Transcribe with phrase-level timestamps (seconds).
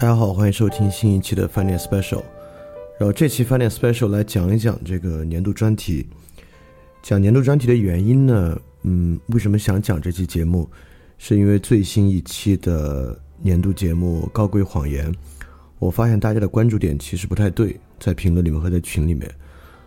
[0.00, 2.22] 大家好，欢迎收听新一期的饭店 special。
[2.98, 6.06] 然后这期饭店 special 来讲一讲这个年度专题。
[7.02, 10.66] 讲年度专题的原因呢，嗯，为什么想讲这期节目，
[11.18, 15.12] 是因为最新一期的年度节目《高贵谎言》，
[15.78, 19.30] 我发现大家的关注点其实不太对，在评论里面和在群里面。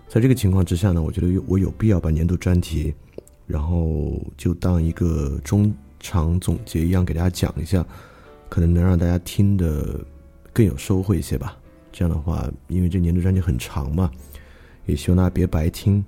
[0.08, 2.94] 在这个情况之下呢，我觉得我有必要把年度专题，
[3.48, 7.84] 然后就当一个中场总结一样给大家讲一下。
[8.54, 10.00] 可能能让大家听得
[10.54, 11.58] 更有收获一些吧。
[11.92, 14.12] 这样的话，因为这年度专辑很长嘛，
[14.86, 16.06] 也希望大家别白听。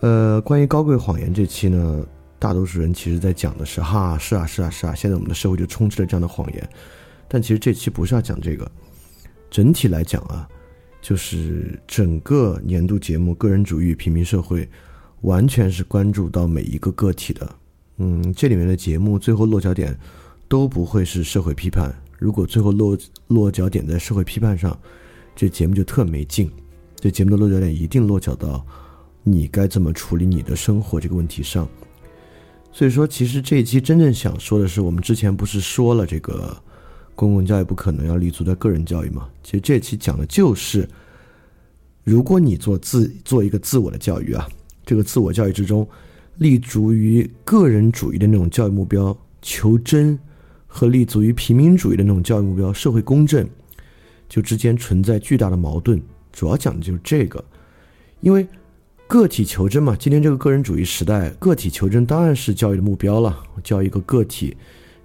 [0.00, 2.04] 呃，关于高贵谎言这期呢，
[2.38, 6.68] 大多数人其实在讲的是哈，是啊，是啊，是啊，现在我们的社会就充斥了这样的谎言。
[7.26, 8.70] 但其实这期不是要讲这个，
[9.50, 10.46] 整体来讲啊，
[11.00, 14.66] 就是整个年度节目《个人主义平民社会》，
[15.22, 17.50] 完全是关注到每一个个体的。
[17.96, 19.98] 嗯，这里面的节目最后落脚点。
[20.50, 21.94] 都不会是社会批判。
[22.18, 22.98] 如果最后落
[23.28, 24.76] 落脚点在社会批判上，
[25.36, 26.50] 这节目就特没劲。
[26.96, 28.66] 这节目的落脚点一定落脚到
[29.22, 31.68] 你该怎么处理你的生活这个问题上。
[32.72, 36.60] 所以说，其实这一期真正想说的是，我们之前不是说了这个
[37.14, 39.28] 公共教育不可能要立足在个人教育吗？
[39.44, 40.88] 其实这期讲的就是，
[42.02, 44.48] 如果你做自做一个自我的教育啊，
[44.84, 45.88] 这个自我教育之中
[46.38, 50.18] 立足于个人主义的那种教育目标，求真。
[50.72, 53.46] 和立足于平民主义的那种教育目标，社会公正，
[54.28, 56.00] 就之间存在巨大的矛盾。
[56.32, 57.44] 主要讲的就是这个，
[58.20, 58.46] 因为
[59.08, 59.96] 个体求真嘛。
[59.98, 64.56] 今天这个个人主义时代，个体求真当然是教育的目标了，教育一个个体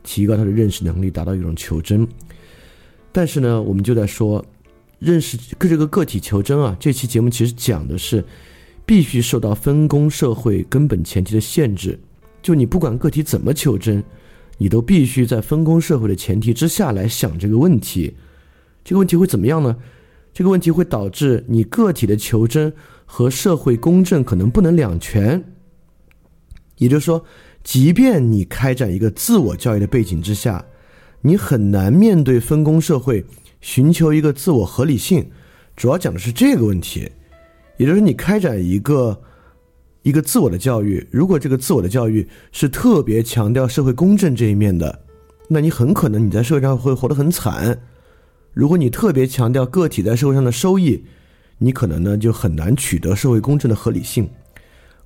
[0.03, 2.07] 提高他的认识能力，达到一种求真。
[3.11, 4.45] 但是呢，我们就在说，
[4.99, 6.77] 认识这个个体求真啊。
[6.79, 8.23] 这期节目其实讲的是，
[8.85, 11.99] 必须受到分工社会根本前提的限制，
[12.43, 14.03] 就你不管个体怎么求真。
[14.57, 18.16] 你都必须在分工社会的前提之下来想这个问题，
[18.83, 19.75] 这个问题会怎么样呢？
[20.33, 22.73] 这个问题会导致你个体的求真
[23.05, 25.44] 和社会公正可能不能两全。
[26.77, 27.25] 也就是说，
[27.63, 30.65] 即便你开展一个自我教育的背景之下，
[31.21, 33.25] 你很难面对分工社会
[33.61, 35.29] 寻求一个自我合理性。
[35.75, 37.09] 主要讲的是这个问题，
[37.77, 39.21] 也就是你开展一个。
[40.05, 44.99] 一个自我的教育，如果这个自我的教育是特别强调社会公正这一面的，
[45.47, 47.81] 那你很可能你在社会上会活得很惨。
[48.53, 51.03] 如果你特别强调个体在社会上的收益，
[51.57, 54.29] 你可能呢就很难取得社会公正的合理性。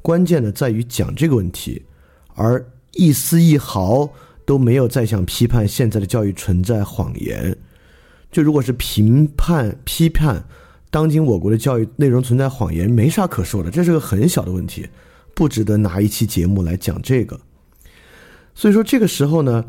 [0.01, 1.81] 关键呢在于讲这个问题，
[2.35, 4.09] 而一丝一毫
[4.43, 7.57] 都没有再想批判现在的教育存在谎言。
[8.33, 10.43] 就如果是评判批判。
[10.91, 14.87] 当今我国的教育内容存在谎言，没啥可说的，这是个很小的问题，
[15.35, 17.39] 不值得拿一期节目来讲这个。
[18.55, 19.63] 所以说这个时候呢，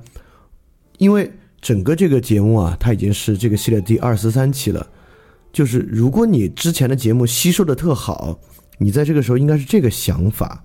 [0.99, 4.87] 因为整个这个节目啊，它已经是这个系列第二十三期了，
[5.53, 8.41] 就是如果你之前的节目吸收的特好，
[8.79, 10.65] 你在这个时候应该是这个想法，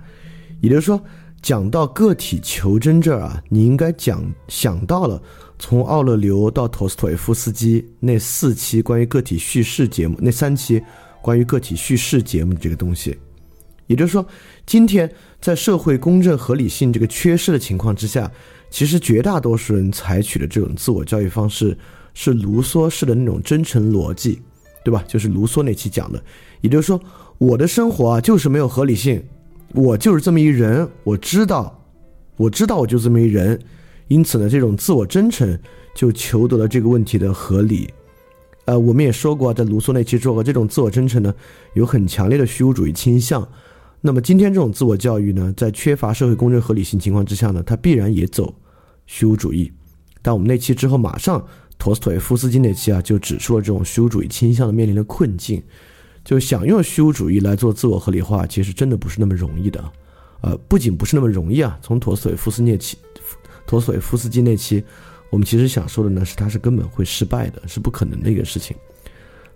[0.61, 1.03] 也就是说，
[1.41, 5.21] 讲到个体求真这儿啊，你应该讲想到了。
[5.57, 10.81] 从奥勒留到陀思妥耶夫斯基那四期关于个体叙事节目，那三期
[11.21, 13.17] 关于个体叙事节目这个东西，
[13.87, 14.25] 也就是说，
[14.65, 15.09] 今天
[15.39, 18.29] 在社会公正合理性这个缺失的情况之下，
[18.69, 21.77] 其实绝大多数人采取的这种自我教育方式
[22.13, 24.41] 是卢梭式的那种真诚逻辑，
[24.83, 25.03] 对吧？
[25.07, 26.21] 就是卢梭那期讲的，
[26.61, 26.99] 也就是说，
[27.37, 29.23] 我的生活啊就是没有合理性，
[29.73, 31.81] 我就是这么一人，我知道，
[32.35, 33.57] 我知道我就这么一人。
[34.07, 35.57] 因此呢，这种自我真诚
[35.95, 37.89] 就求得了这个问题的合理。
[38.65, 41.33] 呃，我们也说过，在卢梭那期说过，这种自我真诚呢，
[41.73, 43.47] 有很强烈的虚无主义倾向。
[44.01, 48.53] 那么今天这种自我教育呢，在缺乏社会公正合理性情况之下呢，它必然也走
[49.05, 49.71] 虚无主义。
[50.21, 51.43] 但我们那期之后，马上
[51.77, 55.61] 陀思妥耶夫斯基那期啊，就指出了这种虚无主义倾向的面临的困境。
[56.23, 59.83] 就想用虚无主义来做自我合理化，其实真的不是那么容易的。
[60.41, 62.97] 呃，不仅不是那么容易啊，从陀思妥耶夫斯基那期。
[63.65, 64.83] 陀思妥耶夫斯基那期，
[65.29, 68.75] 我们其实想说的呢是，他是根本会失败的，是不可能的一个事情。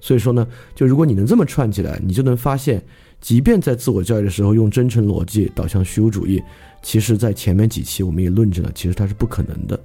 [0.02, 2.82] 所以说呢，就如果你能这么串起来，你就能发现，
[3.20, 6.42] 即便在自我教育的时候用真诚逻辑导向虚无主义，
[6.82, 9.78] 其实在前面几期我们也论证了，其实它是不可能的。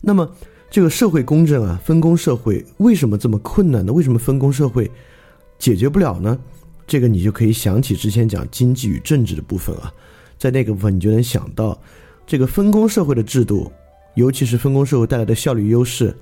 [0.00, 0.30] 那么
[0.70, 3.92] 这个社会公正啊，分工社会为什么这么困难呢？
[3.92, 4.90] 为什么分工社会
[5.58, 6.38] 解决不了呢？
[6.86, 9.90] 这个你就可以想起之前讲经济与政治的部分啊，
[10.38, 11.80] 在那个部分你就能想到。
[12.26, 13.70] 这个分工社会的制度，
[14.14, 16.16] 尤其是分工社会带来的效率优势，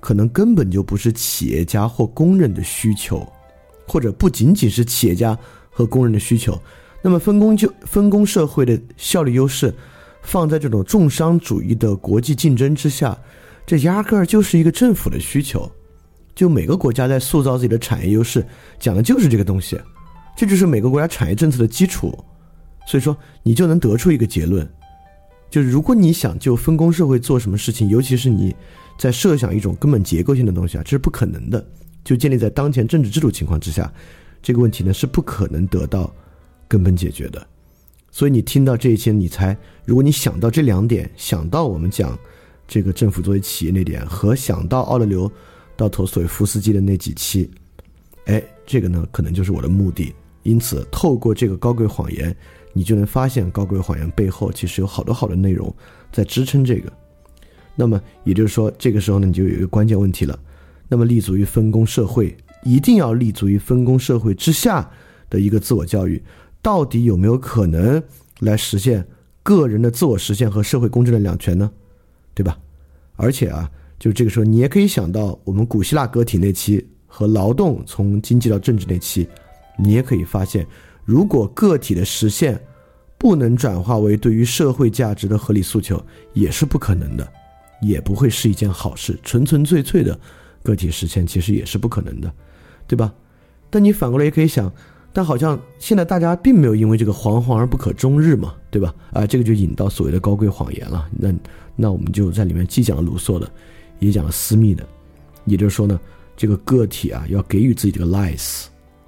[0.00, 3.26] 可能根本就不是企业家或工人的需求，
[3.86, 5.38] 或者不仅仅是企业家
[5.70, 6.60] 和工人的需求。
[7.00, 9.74] 那么分工就分工社会的效率优势，
[10.22, 13.16] 放在这种重商主义的国际竞争之下，
[13.66, 15.70] 这压根儿就是一个政府的需求。
[16.34, 18.44] 就每个国家在塑造自己的产业优势，
[18.80, 19.80] 讲的就是这个东西，
[20.36, 22.12] 这就是每个国家产业政策的基础。
[22.86, 24.68] 所以说，你就能得出一个结论，
[25.54, 28.52] 就是如果你想就分工社会做什么事情，尤其是你
[28.98, 31.64] 在设想一种根本结构性的东西啊，这是不可能的。
[32.02, 33.88] 就建立在当前政治制度情况之下，
[34.42, 36.12] 这个问题呢是不可能得到
[36.66, 37.46] 根本解决的。
[38.10, 42.18] 所以你听到这一期，你才如果你想到这两点，想到我们讲
[42.66, 45.30] 这个政府作为企业那点，和想到奥勒留
[45.76, 47.48] 到陀思妥耶夫斯基的那几期，
[48.24, 50.12] 哎，这个呢可能就是我的目的。
[50.42, 52.36] 因此，透过这个高贵谎言，
[52.74, 55.74] 你就能发现高贵谎言背后其实有好多好的内容
[56.12, 56.92] 在支撑这个。
[57.74, 60.38] 那么也就是说，这个时候呢，你就有一个关键问题了。
[60.88, 64.88] 那么立足于分工社会，一定要立足于分工社会之下
[65.30, 66.22] 的一个自我教育。
[66.60, 68.02] 到底有没有可能
[68.40, 69.06] 来实现
[69.42, 71.70] 个人的自我实现和社会公正的两全呢？
[72.32, 72.58] 对吧？
[73.16, 79.28] 而且啊，就这个时候，你也可以想到我们古希腊个体那期和劳动从经济到政治那期，
[79.78, 80.66] 你也可以发现，
[81.04, 82.60] 如果个体的实现
[83.18, 86.02] 不能转化为对于社会价值的合理诉求，
[86.32, 87.26] 也是不可能的，
[87.80, 89.18] 也不会是一件好事。
[89.22, 90.18] 纯纯粹粹的
[90.62, 92.32] 个体实现其实也是不可能的，
[92.86, 93.12] 对吧？
[93.70, 94.72] 但你反过来也可以想。
[95.16, 98.92] 但好像现在大家并没有因为这个惶惶而不可终日嘛，对吧？
[99.12, 101.08] 啊，这个就引到所谓的高贵谎言了。
[101.12, 101.32] 那
[101.76, 103.48] 那我们就在里面既讲了卢梭的，
[104.00, 104.84] 也讲了私密的，
[105.44, 106.00] 也就是说呢，
[106.36, 108.64] 这个个体啊要给予自己这个 lies，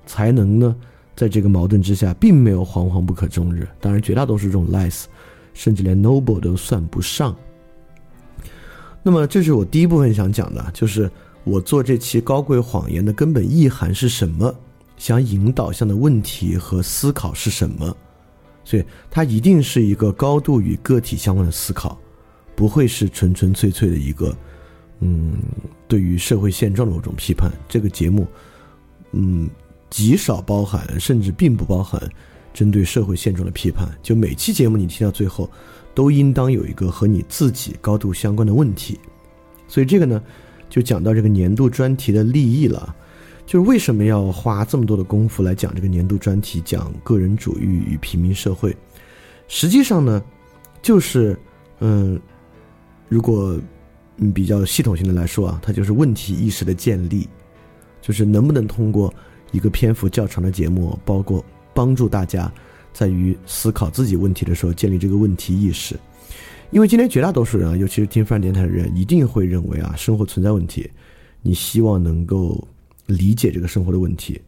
[0.07, 0.77] 才能呢
[1.17, 3.67] 在这个矛盾之下，并没有惶惶不可终日。
[3.81, 5.05] 当然，绝大多数这种 lies，
[5.55, 7.35] 甚至连 noble 都算不上。
[9.03, 11.11] 那么，这是我第一部分想讲的，就是
[11.43, 14.55] 我做这期高贵谎言的根本意涵是什么。
[14.99, 17.95] 想引导向的问题和思考是什么？
[18.65, 21.99] 所以它一定是一个高度与个体相关的思考，
[22.55, 24.35] 不会是纯纯粹粹的一个，
[25.01, 25.35] 嗯，
[25.87, 27.53] 对于社会现状的某种批判。
[27.69, 28.27] 这个节目，
[29.13, 29.49] 嗯，
[29.91, 32.01] 极少包含，甚至并不包含
[32.53, 33.89] 针对社会现状的批判。
[34.03, 35.51] 就每期节目你听到最后，
[35.95, 38.99] 都应当有一个和你自己高度相关的问题。
[39.69, 40.23] 所以这个呢，
[40.69, 42.95] 就讲到这个年度专题的立意了。
[43.47, 48.77] 就是为什么要花这么多的功夫来讲这个年度专题，讲个人主义与平民社会？
[49.47, 50.21] 实际上呢，
[50.83, 51.39] 就是
[51.79, 52.21] 嗯，
[53.09, 53.57] 如果
[54.17, 57.29] 嗯比较系统性的来说啊，它就是问题意识的建立，
[58.03, 59.15] 就是能不能通过
[59.57, 61.45] 一个篇幅较长的节目，包括
[61.75, 62.53] 帮助大家
[62.93, 65.99] 在于思考自己问题的时候建立这个问题意识。
[66.71, 70.91] 因为今天绝大多数人啊，尤其是听泛电台的人，一定会认为啊，生活存在问题，
[71.43, 72.67] 你希望能够。
[73.07, 74.41] 理解这个生活的问题，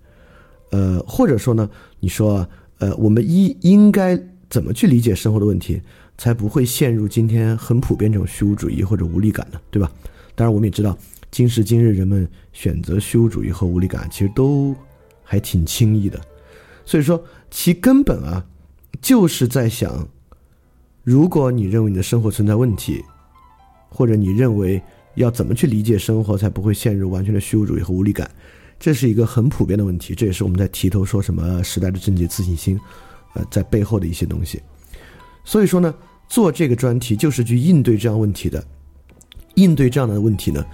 [0.72, 2.48] 呃，或者说呢，你说，啊
[2.78, 5.80] 呃，我们一应该怎么去理解生活的问题，
[6.16, 9.60] 才不会陷入今天很普遍这种虚无主义或者无力感呢？
[9.70, 9.88] 对吧？
[10.34, 10.98] 当然，我们也知道，
[11.30, 14.74] 今时今日人们选择虚无主义和无力感，其实都
[15.28, 16.18] 还挺轻易的。
[16.84, 18.44] 所以说，其根本啊，
[19.00, 20.08] 就是在想，
[21.04, 23.04] 如果你认为你的生活存在问题，
[23.90, 24.82] 或者你认为。
[25.14, 28.30] 要怎么去理解生活，才不会陷入完全的虚无主义和无力感？
[28.78, 32.78] 这是一个很普遍的问题，这也是我们在提头说什么时代的症结自信心，
[33.34, 34.62] 呃，在背后的一些东西。
[35.42, 35.92] 所以说呢，
[36.28, 38.64] 做这个专题就是去应对这样问题的。
[39.56, 40.64] 应对这样的问题呢，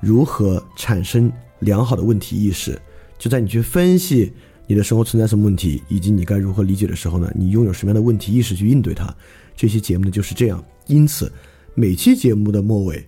[0.00, 2.78] 如何产生良好的问题意识？
[3.24, 4.30] 就在你去分析
[4.66, 9.10] 你的生活存在什么问题，以及你该如何理解的时候呢，你拥有什么样的问题意识去应对它？
[9.56, 10.62] 这期节目呢就是这样。
[10.88, 11.32] 因此，
[11.74, 13.02] 每期节目的末尾。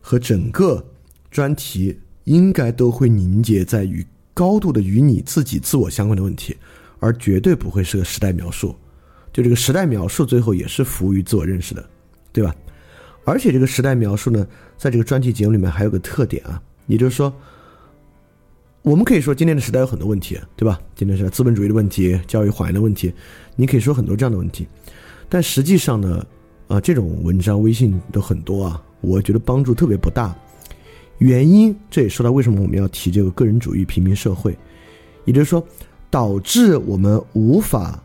[0.00, 0.84] 和整个
[1.30, 6.56] 专题应该都会凝结在于高度的与你自己自我相关的问题，
[6.98, 8.74] 而绝对不会是个时代描述。
[9.32, 11.88] 就这个时代描述最后也是服务于自我认识的，
[12.32, 12.52] 对吧？
[13.24, 14.44] 而且这个时代描述呢，
[14.76, 17.32] 在这个专题节目里面还有个特点啊，也就是说，
[18.82, 20.80] 我们可以说今天的时代有很多问题，对吧？
[20.96, 23.12] 今天是资本主义的问题、教育谎言的问题，
[23.54, 24.66] 你可以说很多这样的问题。
[25.28, 26.24] 但实际上呢，
[26.66, 28.82] 啊，这种文章、微信都很多啊。
[29.02, 30.34] 我觉得帮助特别不大，
[31.18, 34.56] 原因这也说到为什么我们要提这个个人主义平民社会，
[35.26, 35.62] 也就是说，
[36.08, 38.02] 导致我们无法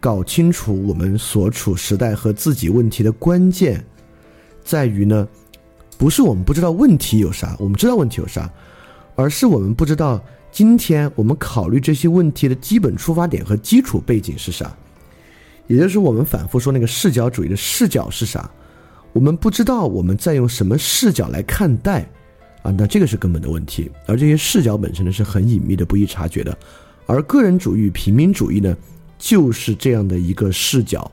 [0.00, 3.84] 搞清楚我们所处时代和自己问题的关键，
[4.64, 5.26] 在于呢，
[5.96, 8.52] 不是我们不知道问题有啥，我们知道问题有啥，
[9.16, 14.74] 而是我们不知道今天我们考虑这些问题的基本出发点和基础背景是啥，
[15.66, 18.48] 也就是我们反复说那个视角主义的视角是啥。
[19.12, 22.02] 我们不知道我们在用什么视角来看待，
[22.62, 23.90] 啊，那这个是根本的问题。
[24.06, 26.56] 而这些视角本身呢是很隐秘的、不易察觉的。
[27.06, 28.76] 而个人主义、平民主义呢，
[29.18, 31.10] 就是这样的一个视角。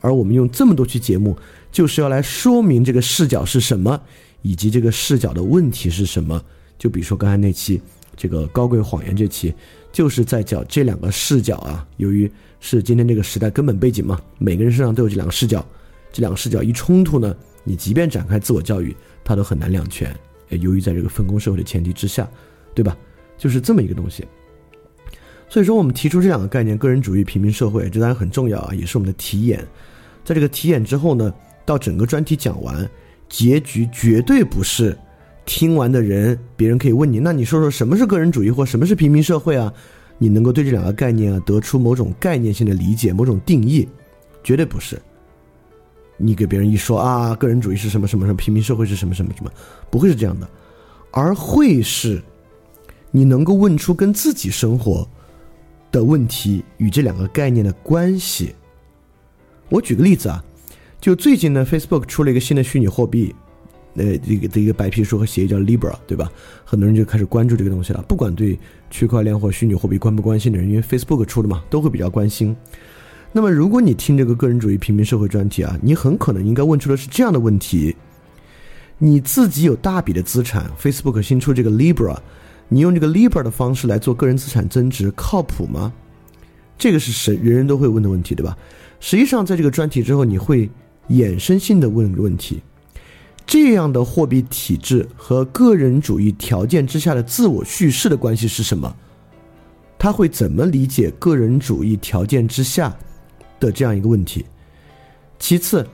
[0.00, 1.36] 而我们用这么多期节目，
[1.70, 4.00] 就是要来说明这个视角是什么，
[4.40, 6.42] 以及这个视角的问题是什么。
[6.80, 7.78] 就比如说刚才那期
[8.16, 9.54] 这个高贵谎言这期，
[9.92, 11.86] 就是在讲这两个视角啊。
[11.98, 15.62] 由于是今天这个时代根本背景嘛，每个人身上都有这两个视角，
[16.10, 20.10] 这两个视角一冲突呢，你即便展开自我教育，它都很难两全。
[20.48, 22.26] 由于在这个分工社会的前提之下，
[22.74, 22.96] 对吧？
[23.36, 24.26] 就是这么一个东西。
[25.48, 29.66] 所以说，我们提出这两个概念：个人主义、平民社会，这当然很重要啊，也是我们的题眼。
[30.24, 31.32] 在这个题眼之后呢，
[31.66, 32.88] 到整个专题讲完，
[33.28, 34.96] 结局绝对不是
[35.44, 39.72] 听完的人，别人可以问你：那你说说什么是个人主义或什么是平民社会啊？
[40.18, 43.88] 你能够对这两个概念啊得出某种概念性的理解、某种定义，
[44.44, 45.00] 绝对不是。
[46.16, 49.50] 你给别人一说啊，个人主义是什么什么什么，平民社会是什么什么什么，
[49.90, 50.48] 不会是这样的，
[51.10, 52.22] 而会是
[53.10, 55.08] 你能够问出跟自己生活。
[55.92, 58.54] 的问题与这两个概念的关系。
[59.68, 60.40] 我举个例子啊，
[61.00, 63.34] 就最近呢，Facebook 出了一个新的虚拟货币，
[64.00, 66.30] 呃，一个的一个白皮书和协议叫 Libra，对吧？
[66.64, 68.02] 很多人就开始关注这个东西了。
[68.08, 68.58] 不管对
[68.90, 72.56] 区块链或虚拟货币关不关心的人，因为 Facebook 出的嘛，都会比较关心。
[73.32, 77.94] 那么，如果你听这个个人主义平民社会专题啊，你很可能应该问出的是这样的问题：
[78.98, 82.16] 你自己有大笔的资产，Facebook 新出这个 Libra。
[82.72, 85.92] 你用这个 Libra 的方式来做个人资产增值，靠谱吗？
[86.78, 88.56] 这个是谁人人都会问的问题，对吧？
[89.00, 90.70] 实际上，在这个专题之后，你会
[91.08, 92.62] 衍生性的问问题：
[93.50, 98.94] 这样的货币体制和个人主义条件之下的自我叙事的关系是什么？
[99.98, 102.96] 他会怎么理解个人主义条件之下
[103.58, 104.46] 的这样一个问题？
[105.40, 105.84] 其次，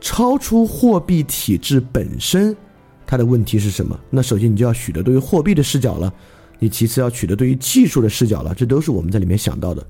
[0.00, 2.56] 超出货币体制本身。
[3.04, 3.98] 它的问题是什么？
[4.08, 6.14] 那首先你就要取得对于货币的视角了，
[6.60, 9.84] 你其次要取得对于技术的视角了，这都是我们在里面想到的。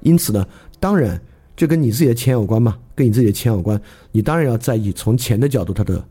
[0.00, 0.46] 因此呢，
[0.78, 1.18] 当然
[1.56, 3.80] 这跟你自己的钱有关嘛，跟你自己的钱有关，
[4.12, 6.06] 你当然要在意从钱的角度它的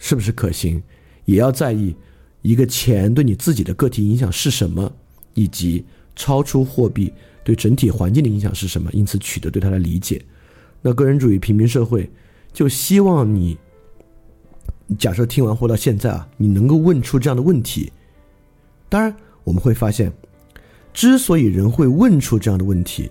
[0.00, 0.82] 是不是可行，
[1.24, 1.94] 也要在意
[2.42, 4.92] 一个钱对你自己的个体影响是什么，
[5.34, 5.84] 以及
[6.16, 7.12] 超出货币
[7.44, 8.90] 对整体环境的影响是什么。
[8.92, 10.20] 因此取得对它的理解。
[10.82, 12.10] 那个人主义平民社会
[12.52, 13.56] 就希望你。
[14.98, 17.92] 假设听完活到现在啊，你能够问出这样的问题，
[18.88, 19.14] 当然
[19.44, 20.12] 我们会发现，
[20.92, 23.08] 之所以人会问出这样的问题，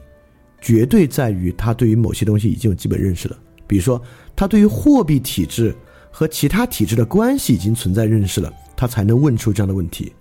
[0.60, 3.39] 绝对在于他对于某些东西已经有基本认识了。
[3.65, 4.01] 比如说，
[4.36, 5.74] 他对于货币体制
[6.19, 10.11] 和其他体制的关系已经存在认识了，他才能问出这样的问题。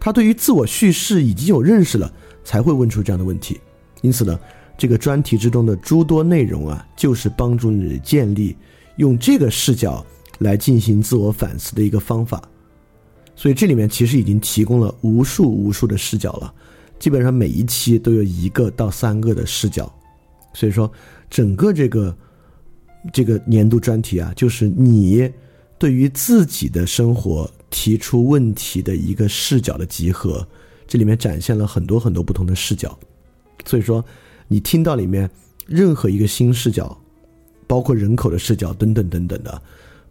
[0.00, 2.12] 他对于自我叙事已经有认识了，
[2.42, 3.60] 才会问出这样的问题。
[4.02, 4.36] 因此呢，
[4.76, 8.56] 这个专题之中的诸多内容啊，就是帮助你建立
[8.96, 10.04] 用这个视角。
[10.40, 12.42] 来进行自我反思的一个方法，
[13.34, 16.52] 所以这里面其实已经提供了无数无数的视角了，
[16.98, 19.90] 基本上每一期都有一个到三个的视角，
[20.52, 20.92] 所以说
[21.30, 22.14] 整个这个
[23.12, 25.30] 这个年度专题啊，就是你
[25.78, 30.46] 对于自己的生活提出问题的一个视角的集合，
[30.86, 32.98] 这里面展现了很多很多不同的视角，
[33.64, 34.04] 所以说
[34.48, 35.30] 你听到里面
[35.66, 36.96] 任何一个新视角，
[37.66, 39.62] 包括人口的视角等等等等的。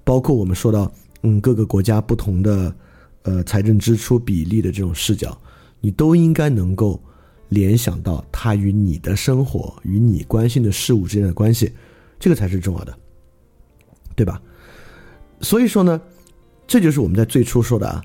[0.03, 0.91] 包括我们说到，
[1.23, 2.75] 嗯，各个国家不同的，
[3.23, 5.35] 呃，财政支出比例的这种视角，
[5.81, 7.01] 你都应该能够
[7.49, 11.71] 联想到它与你的生活、与你关心的事物之间的关系，
[12.19, 12.97] 这个才是重要的，
[14.15, 14.41] 对吧？
[15.41, 16.01] 所以说呢，
[16.65, 18.01] 这就是我们在最初说的啊，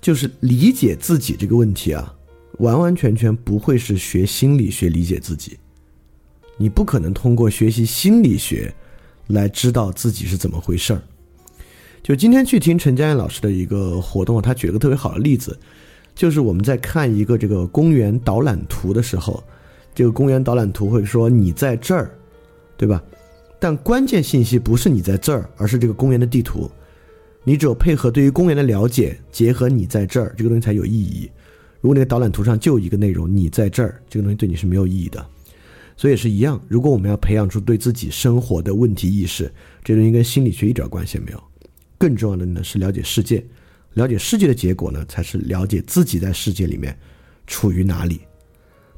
[0.00, 2.14] 就是理解自己这个问题啊，
[2.58, 5.58] 完完全全不会是学心理学理解自己，
[6.56, 8.72] 你不可能通过学习心理学
[9.26, 11.02] 来知道自己是怎么回事儿。
[12.02, 15.58] 就今天去听陈佳燕老师的一个活动，他举了个特别好的例子，
[16.14, 19.42] 就是我们在看一个这个公园导览图的时候，
[19.94, 22.16] 这个公园导览图会说你在这儿，
[22.78, 23.02] 对吧？
[23.60, 26.70] 但关键信息不是你在这儿，而是这个公园的地图。
[27.44, 31.30] 你只有配合对于公园的了解，结合你在这儿，这个东西才有意义。
[31.80, 35.24] 如果那个导览图上就一个内容你在这儿，这个东西对你是没有意义的。
[35.96, 41.42] 所以也是一样，如果我们要培养出对自己生活的问题意识，这东西跟心理学一点关系也没有。
[41.96, 43.44] 更重要的呢是了解世界，
[43.94, 46.96] 了解世界的结果呢才是了解自己在世界里面
[47.46, 48.20] 处于哪里。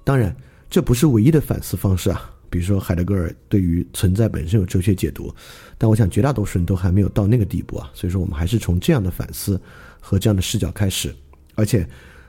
[0.05, 0.35] 当然，
[0.69, 2.31] 这不是唯一的反思方式啊。
[2.50, 5.33] 比如说海德格尔对于存在本身有哲学解读，
[5.78, 7.90] 但我想绝大多数人都还没有到那个地步啊。
[7.95, 9.59] 所以说，我们还是从这样的反思
[9.99, 11.14] 和这样的视角开始。
[11.54, 11.88] 而且，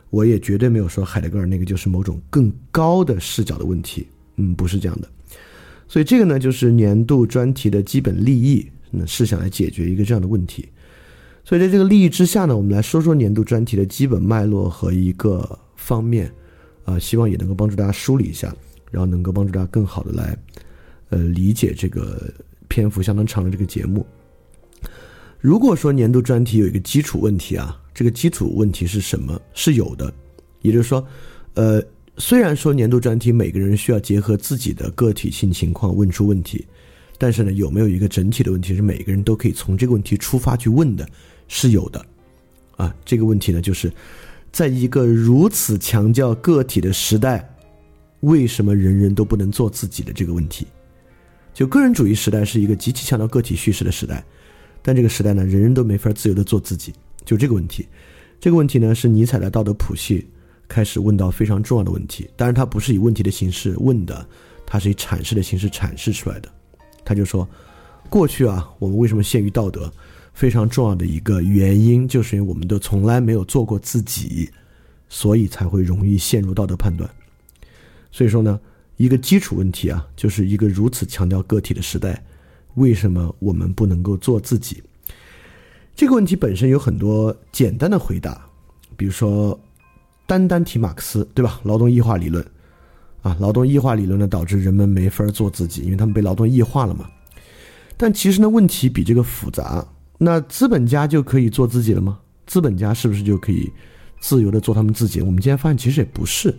[0.09, 4.07] 我也绝对没有说海德格尔那个就是某种更高的视角的问题。
[4.37, 5.09] 嗯，不是这样的。
[5.87, 8.71] 所以这个呢，就是年度专题的基本立意。
[8.93, 10.67] 那是想来解决一个这样的问题，
[11.45, 16.29] 所以在这个利益之下呢，我们来说说年度专题的基本脉络和一个方面，
[16.83, 18.53] 啊，希望也能够帮助大家梳理一下，
[18.91, 20.37] 然后能够帮助大家更好的来，
[21.09, 22.31] 呃，理解这个
[22.67, 24.05] 篇幅相当长的这个节目。
[25.39, 29.41] 如果说年度专题有一个基础问题啊，这个基础问题是什么？
[29.53, 30.13] 是有的，
[30.61, 31.03] 也就是说，
[31.55, 31.83] 呃，
[32.17, 36.63] 虽然说年度专题每个人需要结合自己的个体性情况问出问题，
[37.17, 41.07] 但是呢，有没有一个整体的问题是每个人都可以从这个问题出发去问的？
[41.47, 42.05] 是有的，
[42.77, 43.91] 啊，这个问题呢，就是
[44.51, 47.50] 在一个如此强调个体的时代，
[48.21, 50.65] 为什么人人都不能做自己的这个问题？
[51.53, 54.23] 就个人主义时代是一个极其强调个体叙事的时代，
[54.81, 56.93] 但这个时代呢，人人都没法自由的做自己，
[57.25, 57.87] 就这个问题。
[58.39, 60.27] 这个问题呢，是尼采的道德谱系
[60.67, 62.29] 开始问到非常重要的问题。
[62.35, 64.25] 当然，他不是以问题的形式问的，
[64.65, 66.49] 他是以阐释的形式阐释出来的。
[67.03, 67.47] 他就说，
[68.09, 69.91] 过去啊，我们为什么陷于道德？
[70.33, 74.49] 非常重要的一个原因，就是因为我们都从来没有做过自己，
[75.09, 77.09] 所以才会容易陷入道德判断。
[78.11, 78.59] 所以说呢。
[78.97, 82.23] 一个基础问题啊，就是一个如此强调个体的时代，
[82.75, 84.83] 为什么我们不能够做自己？
[85.95, 88.45] 这个问题本身有很多简单的回答，
[88.95, 89.59] 比如说
[90.27, 91.59] 单单提马克思，对吧？
[91.63, 92.45] 劳动异化理论
[93.23, 97.09] 啊，劳动异化理论呢，导致人们没法做自己，因为他们被劳动异化了嘛。
[97.97, 99.83] 但其实呢，问题比这个复杂。
[100.19, 102.19] 那资本家就可以做自己了吗？
[102.45, 103.71] 资本家是不是就可以
[104.19, 105.21] 自由的做他们自己？
[105.21, 106.55] 我们今天发现，其实也不是。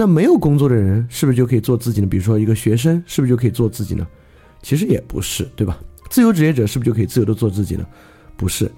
[0.00, 2.06] 那没有工作的人是不是就可以做自己呢？
[2.06, 4.08] 比如说一个学生是不是就可以做自己呢？
[4.62, 5.78] 其实也不是，对吧？
[6.08, 7.86] 自由职业者是不是就可以自由的做自己呢？
[8.34, 8.72] 不是。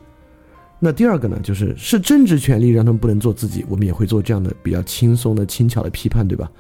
[0.81, 6.51] 那第二个呢，就是是政治权利让他们不能做自己，我们也会做这样的比较轻松的、轻巧的批判，对吧？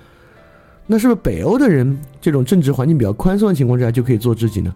[0.87, 4.73] 那是不是北欧的人这种政治环境比较宽松的情况之下就可以做自己呢？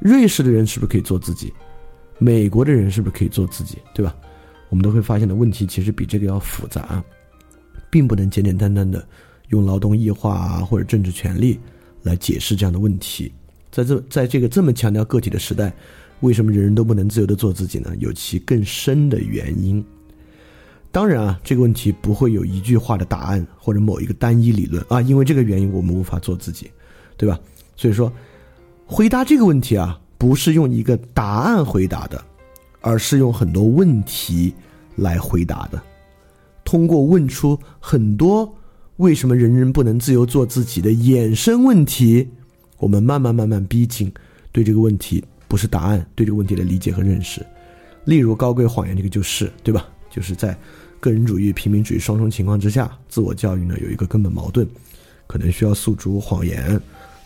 [0.00, 1.54] 瑞士的人是不是可以做自己？
[2.18, 3.78] 美国的人是不是可以做自己？
[3.94, 4.12] 对吧？
[4.68, 7.00] 我们都会发现的问题其实比这个要复杂，
[7.88, 9.06] 并不能简简单单的。
[9.48, 11.58] 用劳动异化啊，或者政治权利
[12.02, 13.32] 来解释这样的问题，
[13.70, 15.72] 在这在这个这么强调个体的时代，
[16.20, 17.90] 为什么人人都不能自由的做自己呢？
[17.98, 19.84] 有其更深的原因。
[20.90, 26.70] 当然啊，这个问题不会有一句话的答案或者某一个单一理论啊，因为这个原因我们无法做自己，
[27.16, 27.38] 对吧？
[27.76, 28.12] 所以说，
[28.86, 32.22] 回答这个问题啊，不是用一个答案回答的，
[32.80, 34.54] 而是用很多问题
[34.96, 35.80] 来回答的，
[36.64, 38.54] 通过问出很多。
[38.98, 42.28] 为什么人人不能自由做自己的衍生问题？
[42.78, 44.12] 我们慢慢慢慢逼近
[44.50, 47.40] 对这个问题不是答案，对这个问题的理解和认识。
[48.04, 49.86] 例如高贵谎言，这个就是对吧？
[50.10, 50.56] 就是在
[50.98, 54.66] 个人主义、平民主义双重情况之下，自我教育呢有一个根本矛盾，
[55.28, 56.80] 可能需要诉诸谎言，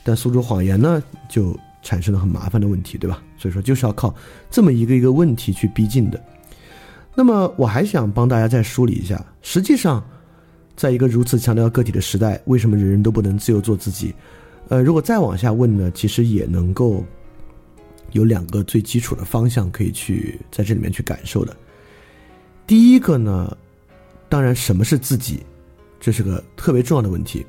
[0.04, 3.22] 但诉诸谎言呢就产生了很麻烦的问题，对吧？
[3.38, 4.14] 所以说就是要靠
[4.50, 6.22] 这么一个一个问题去逼近的。
[7.14, 10.04] 那么我还想帮大家再梳理一下，实际上。
[10.82, 14.12] 在一个如此强调个体的时代，为什么人人都不能自由做自己？
[14.68, 17.04] 呃，如果再往下问呢，其实也能够
[18.10, 21.56] 有两个最基础的方向可以去在这里面去感受的。
[22.66, 23.56] 第一个呢，
[24.28, 25.44] 当然什么是自己，
[26.00, 27.46] 这是个特别重要的问题，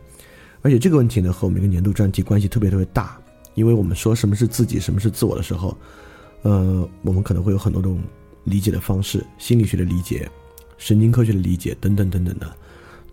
[0.62, 3.19] 而且这个问题呢和我们一个年度专题关系特别特别大，
[3.56, 5.76] 因为我们说什么是自己，什么是自我的时候，
[6.43, 8.00] 呃，我们可能会有很多种
[8.43, 10.30] 理解的方式，心理学的理解、
[10.78, 12.56] 神经科学的理解等等等等的。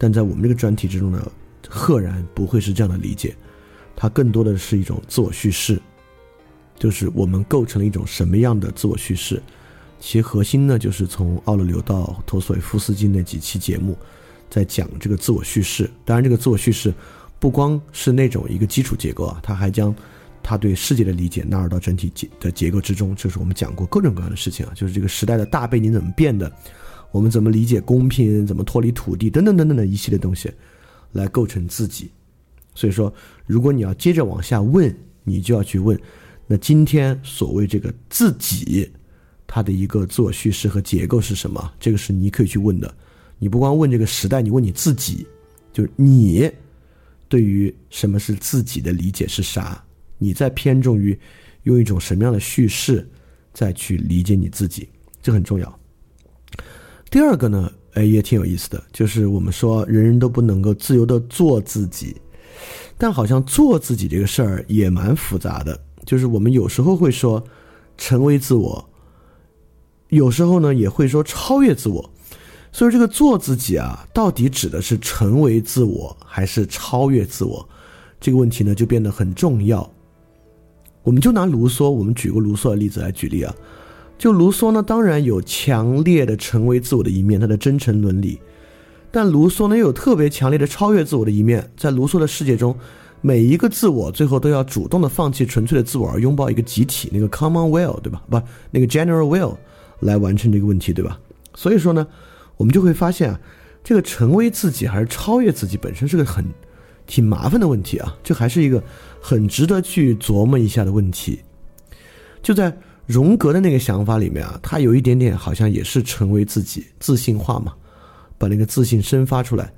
[0.02, 1.30] 但在我们这个专题之中呢，
[1.68, 3.36] 赫然不会是这样的理解，
[3.94, 5.78] 它更多的是一种自我叙事，
[6.78, 9.42] 就是我们构成了一种什么样的自我叙事，
[10.00, 13.94] 其核心呢，就是从奥勒留到陀思妥耶夫斯基那几期节目，
[14.48, 15.90] 在讲这个自我叙事。
[16.02, 16.94] 当然，这个自我叙事
[17.38, 19.94] 不光是那种一个基础结构啊，他还将
[20.42, 23.14] 他对世界的理解纳入到整体结的结构之中。
[23.14, 26.50] 就是我们讲过各种各样的事情啊，就是这个时代的大背景怎么变的。
[27.12, 28.46] 我们怎么理解公平？
[28.46, 29.28] 怎么脱离土地？
[29.28, 30.50] 等等等等的一系列东西，
[31.12, 32.10] 来构成自己。
[32.74, 33.12] 所以说，
[33.46, 34.94] 如果你要接着往下问，
[35.24, 35.98] 你就要去问：
[36.46, 38.90] 那今天所谓这个自己，
[39.46, 41.72] 它的一个自我叙事和结构是什么？
[41.80, 42.94] 这个是你可以去问的。
[43.38, 45.26] 你不光问这个时代，你问你自己，
[45.72, 46.50] 就是你
[47.28, 49.82] 对于什么是自己的理解是啥？
[50.18, 51.18] 你在偏重于
[51.62, 53.08] 用一种什么样的叙事
[53.52, 54.88] 再去理解你自己？
[55.22, 55.79] 这很重要。
[57.10, 62.16] 第二个呢，哎，也挺有意思的，就是我们说人人都不能够自由的做自己，
[62.96, 65.78] 但好像做自己这个事儿也蛮复杂的。
[66.06, 67.42] 就是我们有时候会说
[67.98, 68.88] 成为自我，
[70.10, 72.08] 有时候呢也会说超越自我。
[72.72, 77.68] 所以这个做自己啊，到底指的是成为自我还是超越自我？
[78.20, 79.88] 这个问题呢就变得很重要。
[81.02, 83.52] 我们就拿卢梭，我们举个卢梭的例子来举例啊。
[84.20, 88.38] 就卢梭呢，当然有强烈的成为自我的一面，他的真诚伦理；
[89.10, 91.66] 但卢梭呢，又有特别强烈的超越自我的一面。
[91.74, 92.76] 在卢梭的世界中，
[93.22, 98.22] 每一个自我最后都要主动的放弃纯粹的自我，而拥抱一个集体，那个 common will，对吧？
[98.28, 98.38] 不，
[98.70, 99.56] 那个 general will
[100.00, 101.18] 来完成这个问题，对吧？
[101.54, 102.06] 所以说呢，
[102.58, 103.40] 我们就会发现啊，
[103.82, 106.44] 这个成为自己还是超越自己，本身是个很
[107.06, 108.84] 挺麻烦的问题啊，这还是一个
[109.18, 111.40] 很值得去琢磨一下的问题。
[112.42, 112.76] 就在
[113.10, 117.72] 荣格的那个想法里面啊，他有一点点好像也是成为自己，自信化嘛，
[118.38, 119.72] 把那个自信生发出来。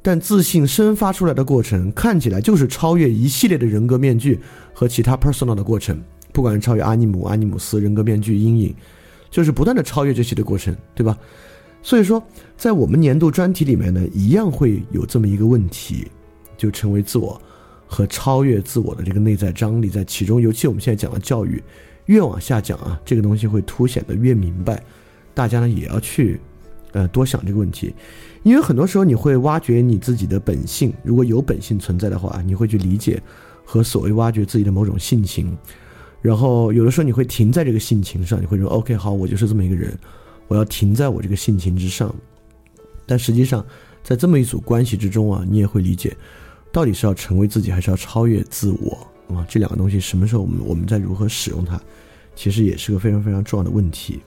[0.00, 4.40] 但自信生发出来的过程看起来就是超越一系列的人格面具
[4.72, 8.74] 和其他 personal 的过程，不管是超越阿尼姆、阿尼姆斯人格面具、阴影，
[9.30, 11.16] 就是不断的超越这些的过程，对吧？
[11.82, 12.20] 所以说，
[12.56, 16.06] 在我们年度专题里面呢，一样会有这么一个问题，
[16.56, 17.40] 就成为自我
[17.86, 20.40] 和超越自我的这个内在张力在其中。
[20.40, 21.62] 尤其我们现在讲的教育，
[22.06, 24.82] 越往下讲啊，这个东西会凸显的越明白，
[25.34, 26.40] 大家呢也要去
[26.92, 27.94] 呃多想这个问题。
[28.42, 33.22] 因为很多时候你会挖掘你自己的本性，如果有本性存在的话，你会去理解
[33.64, 35.56] 和所谓挖掘自己的某种性情，
[36.20, 39.96] 然后有的时候你会停在这个性情上，你会说 OK 好，我就是这么一个人，
[40.48, 42.12] 我要停在我这个性情之上。
[43.06, 43.64] 但实际上，
[44.02, 46.16] 在这么一组关系之中啊，你也会理解，
[46.72, 49.46] 到底是要成为自己，还是要超越自我啊？
[49.48, 51.80] 这两个东西什么时候我们我们在如何使用它，
[52.34, 54.20] 其实也是个非常非常重要的问题。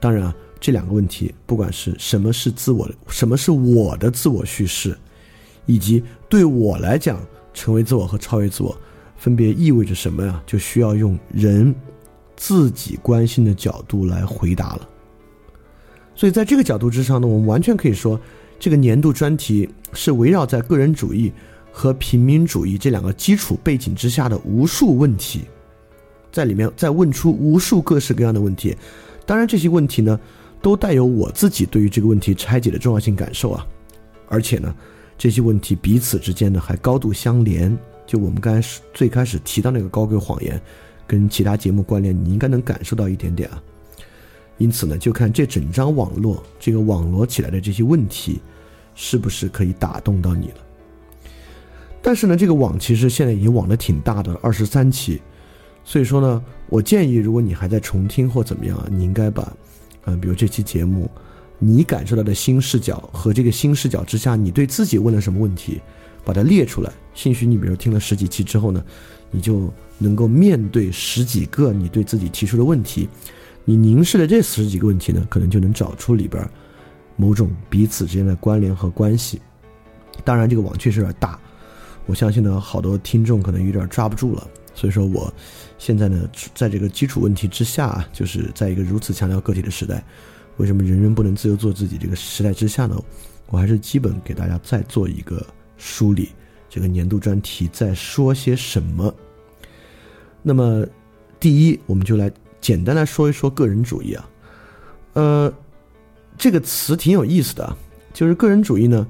[0.00, 0.34] 当然啊。
[0.62, 4.94] 这两个问题，不管是什么是自我的，什么是我的自我叙事，
[5.64, 7.18] 以及对我来讲，
[7.54, 8.78] 成为自我和超越自我，
[9.16, 10.42] 分别意味着什么呀？
[10.46, 11.74] 就需要用人
[12.36, 14.86] 自己关心的角度来回答了。
[16.14, 18.20] 所以，在这个角度之上呢，我们完全可以说，
[18.58, 21.32] 这个年度专题是围绕在个人主义
[21.72, 25.42] 和平民主义这两个基础背景之下的无数问题，
[26.30, 28.76] 在里面再问出无数各式各样的问题。
[29.24, 30.18] 当然，这些问题呢。
[30.62, 33.66] 都带有我自己对于这个问题拆解的重要性感受啊，
[34.28, 34.74] 而且呢，
[35.16, 37.74] 这些问题彼此之间呢还高度相连。
[38.06, 40.60] 就我们刚才最开始提到那个高贵谎言，
[41.06, 43.62] 跟其他节目关联，你应该能感受到一点点啊。
[44.58, 48.38] 因此呢，就看这整张网络，这个网罗起来的这些问题，
[48.94, 50.56] 是不是可以打动到你了。
[52.02, 55.20] 但是呢，这个网其实现在已经网的挺大的，二十三期，
[55.84, 59.52] 所以说呢，我建议如果你还在重听或怎么样啊，你应该把。
[60.06, 61.10] 嗯，比如这期节目，
[61.58, 65.78] 你感受到的新视角和这个新视角之下，你对自己问了什么问题，
[66.24, 66.90] 把它列出来。
[67.14, 68.82] 兴许你比如听了十几期之后呢，
[69.30, 73.10] 你就能够面对十几个你对自己提出的问题，
[73.66, 76.42] 你凝视了这十几个问题呢，可能就能找出里边
[77.14, 79.38] 某种彼此之间的关联和关系。
[80.24, 81.38] 当然，这个网确实有点大，
[82.06, 84.46] 我相信呢，好多听众可能有点抓不住了。
[84.74, 85.32] 所以说，我
[85.78, 90.02] 现在呢，在这个基础问题之下啊，就是在一个如此强调个体的时代，
[90.56, 92.96] 为什么人人不能自由做自己这个时代之下呢？
[93.48, 95.44] 我还是基本给大家再做一个
[95.76, 96.30] 梳理，
[96.68, 99.12] 这个年度专题在说些什么。
[100.42, 100.86] 那么，
[101.38, 104.30] 第一，我们就来简单来说一说个人主义啊，
[105.14, 105.52] 呃，
[106.38, 107.76] 这个词挺有意思的，
[108.14, 109.06] 就是个人主义呢。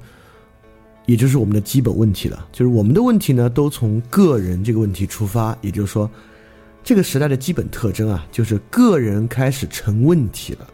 [1.07, 5.57] 也就是我们的基本问题了，就是我们的问题呢，都从个人这个问题出发。
[5.59, 6.09] 也就是说，
[6.83, 10.67] 这个时代的基本特征啊，就是个人开始成问题了。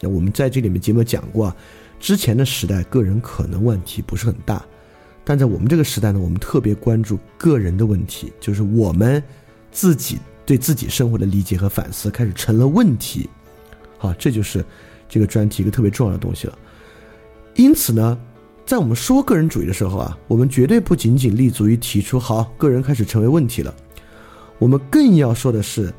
[0.00, 1.56] 那我们在这里面节目讲过，啊，
[2.00, 4.64] 之前的时代个人可能问题不是很大，
[5.24, 9.22] 但在我们这个时代呢，我们特别关注个人的问题，就是我们
[9.70, 13.28] 自己对自己生活的理解和反思开始成了问题。
[13.98, 14.64] 好，这就是
[15.06, 16.58] 这个专题一个特别重要的东西了。
[17.54, 18.18] 因此呢。
[18.66, 23.74] 在我们说个人主义的时候啊，我们绝对不仅仅立足于提出好个人开始成为问题了，
[24.58, 25.92] 我们更要说的是，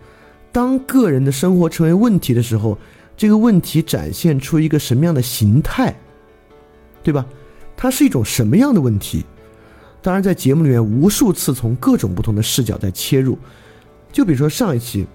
[0.52, 2.76] 当个人的生活成为问题的时候，
[3.16, 5.96] 这个问题展现出一个什么样的形态，
[7.04, 7.24] 对吧？
[7.78, 9.24] 它是一种什么样的问题？
[10.02, 13.38] 当然，在节目里面无数次从各种不同的视角在切入，
[14.12, 15.06] 就比如说上一期，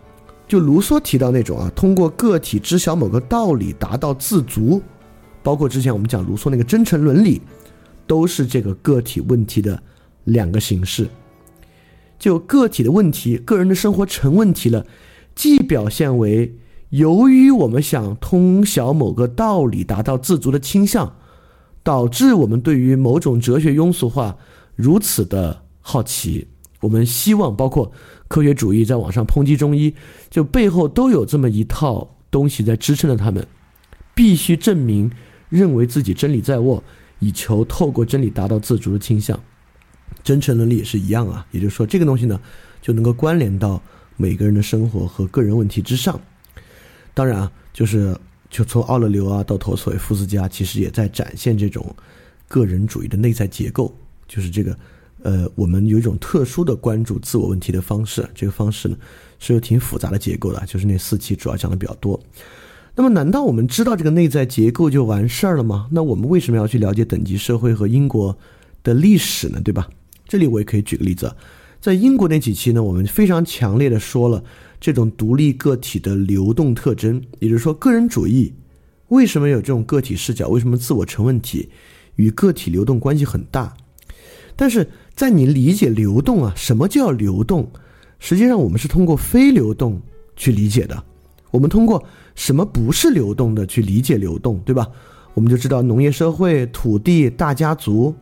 [0.46, 4.80] 就卢梭提到那种啊，通过个体知晓某个道理达到自足。
[5.42, 7.40] 包括之前我们讲卢梭那个真诚伦理，
[8.06, 9.82] 都是这个个体问题的
[10.24, 11.08] 两个形式。
[12.18, 14.84] 就个体的问题，个人的生活成问题了，
[15.34, 16.54] 既表现为
[16.90, 21.16] 由于我们想通晓某个道理，达到自足的倾向，
[21.82, 24.36] 导致我们对于某种哲学庸俗化
[24.76, 26.46] 如此的好奇。
[26.80, 27.90] 我们希望，包括
[28.28, 29.94] 科学主义在网上抨击中医，
[30.28, 33.46] 就背后都有这么一套东西在支撑着他们，
[34.14, 35.10] 必须证明。
[35.50, 36.82] 认为自己真理在握，
[37.18, 39.38] 以求透过真理达到自足的倾向，
[40.24, 41.46] 真诚能力也是一样啊。
[41.50, 42.40] 也就是说，这个东西呢，
[42.80, 43.82] 就能够关联到
[44.16, 46.18] 每个人的生活和个人问题之上。
[47.12, 48.16] 当然啊，就是
[48.48, 51.94] 就从奥勒留啊到陀思妥耶夫斯基啊，其实也在展现这种
[52.48, 53.94] 个人主义的内在结构，
[54.28, 54.78] 就是这个
[55.22, 58.26] 呃，我们有一种特殊的关注自我问题的方式。
[58.34, 58.96] 这个方式呢，
[59.38, 62.18] 是有挺复杂的结构的，就是那四期主要讲的比较多。
[62.94, 65.88] 那么，难道我们知道这个内在结构就完事儿了吗？
[65.92, 68.36] 那我们为什么要去了解等级社会和英国
[68.82, 69.60] 的历史呢？
[69.62, 69.88] 对吧？
[70.26, 71.34] 这里我也可以举个例子，
[71.80, 74.42] 在英国那几期呢，我们非常强烈的说了
[74.80, 78.52] 这种独立个体的流动特征，也就是说，个人主义
[79.08, 80.48] 为什么有这种个体视角？
[80.48, 81.68] 为什么自我成问题
[82.16, 83.74] 与个体流动关系很大？
[84.56, 87.70] 但是在你理解流动啊，什么叫流动？
[88.18, 90.00] 实际上，我们是通过非流动
[90.36, 91.02] 去理解的。
[91.50, 94.88] 我们通过什么不是流动的去理解流动，对吧？
[95.34, 98.14] 我们就知道农业社会、土地、大家族。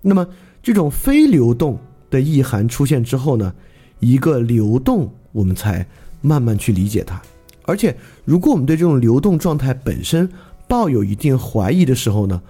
[0.00, 0.26] 那么
[0.62, 3.52] 这种非流动的意涵出现之后呢，
[3.98, 5.86] 一个流动，我们才
[6.20, 7.20] 慢慢去理解它。
[7.62, 10.28] 而且，如果我们对这种流动状态本身
[10.66, 12.40] 抱有一定怀疑的时候呢，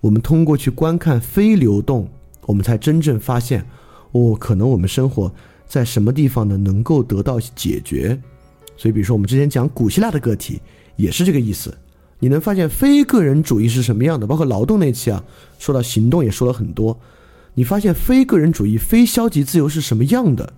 [0.00, 2.08] 我们通过去观看非流动，
[2.46, 3.66] 我们才真正发现，
[4.12, 5.32] 哦，可能我们生活
[5.66, 6.56] 在什么地方呢？
[6.56, 8.20] 能够得到解决。
[8.80, 10.58] 所以，比如说我们之前讲古希腊的个体，
[10.96, 11.76] 也是这个意思。
[12.18, 14.26] 你能发现非个人主义是什么样的？
[14.26, 15.22] 包括劳动那期啊，
[15.58, 16.98] 说到行动也说了很多。
[17.52, 20.50] 你发现非个人主义、非消极自由是什么样的？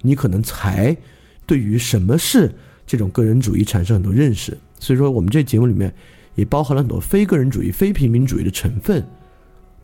[0.00, 0.96] 你可能才
[1.44, 2.50] 对于什么是
[2.86, 4.56] 这种个人主义产生很多认识。
[4.78, 5.94] 所以说，我们这节目里面
[6.36, 9.06] 也包含了很多非个人主义、非平民主义的成分。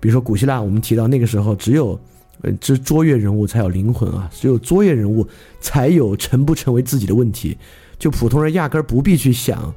[0.00, 2.00] 比如说古希腊，我们提到那个时候只有。
[2.42, 4.31] 呃，这卓越人物才有灵魂啊！
[4.33, 5.27] 只有卓越人物
[5.59, 7.57] 才有成不成为自己的问题，
[7.99, 9.75] 就普通人压根儿不必去想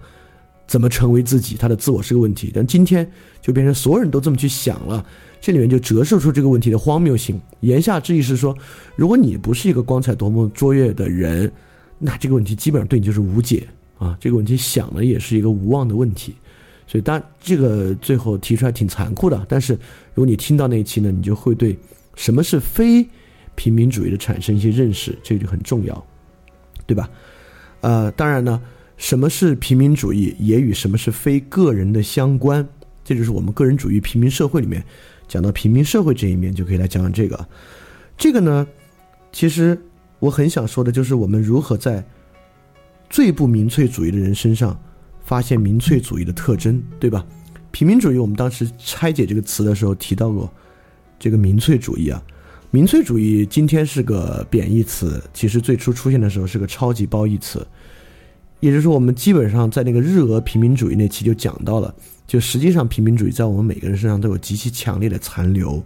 [0.68, 2.52] 怎么成为自己，他的自我是个问题。
[2.54, 3.10] 但今天
[3.42, 5.04] 就变成所有人都这么去想了，
[5.40, 7.40] 这里面就折射出这个问题的荒谬性。
[7.62, 8.54] 言下之意是说，
[8.98, 11.50] 如果你不是一个光彩夺目、卓越的人，
[11.98, 13.66] 那这个问题基本上对你就是无解
[13.98, 14.18] 啊！
[14.20, 16.36] 这个问题想了也是一个无望的问题。
[16.86, 19.74] 所以，当然这个最后提出来挺残酷的，但是
[20.14, 21.78] 如果你听到那一期呢，你就会对。
[22.20, 23.08] 什么是非
[23.56, 26.06] 平民主义的产生一些认识，这个就很重要，
[26.86, 27.10] 对吧？
[27.80, 28.62] 呃，当然呢，
[28.98, 32.68] 什么是平民主义，也与什么是非个人的相关。
[33.06, 34.84] 这就是我们个人主义平民社会里面
[35.30, 37.48] 讲到平民社会这一面，就可以来讲讲这个。
[38.18, 38.68] 这个呢，
[39.32, 39.82] 其实
[40.20, 42.06] 我很想说的就是我们如何在
[43.10, 44.78] 最不民粹主义的人身上
[45.24, 47.26] 发现民粹主义的特征，对吧？
[47.72, 50.52] 平民主义，我们当时拆解这个词的时候提到过。
[51.20, 52.24] 这个民粹主义啊，
[52.72, 57.66] 民粹主义今天是个贬义词，其实最初出现的时候是个超级褒义词。
[58.62, 61.94] 也就是说，我们基本上在那个日俄平民主义那期就讲到了，
[62.28, 65.82] 就实际上平民主义在我们每个人身上都有极其强烈的残留。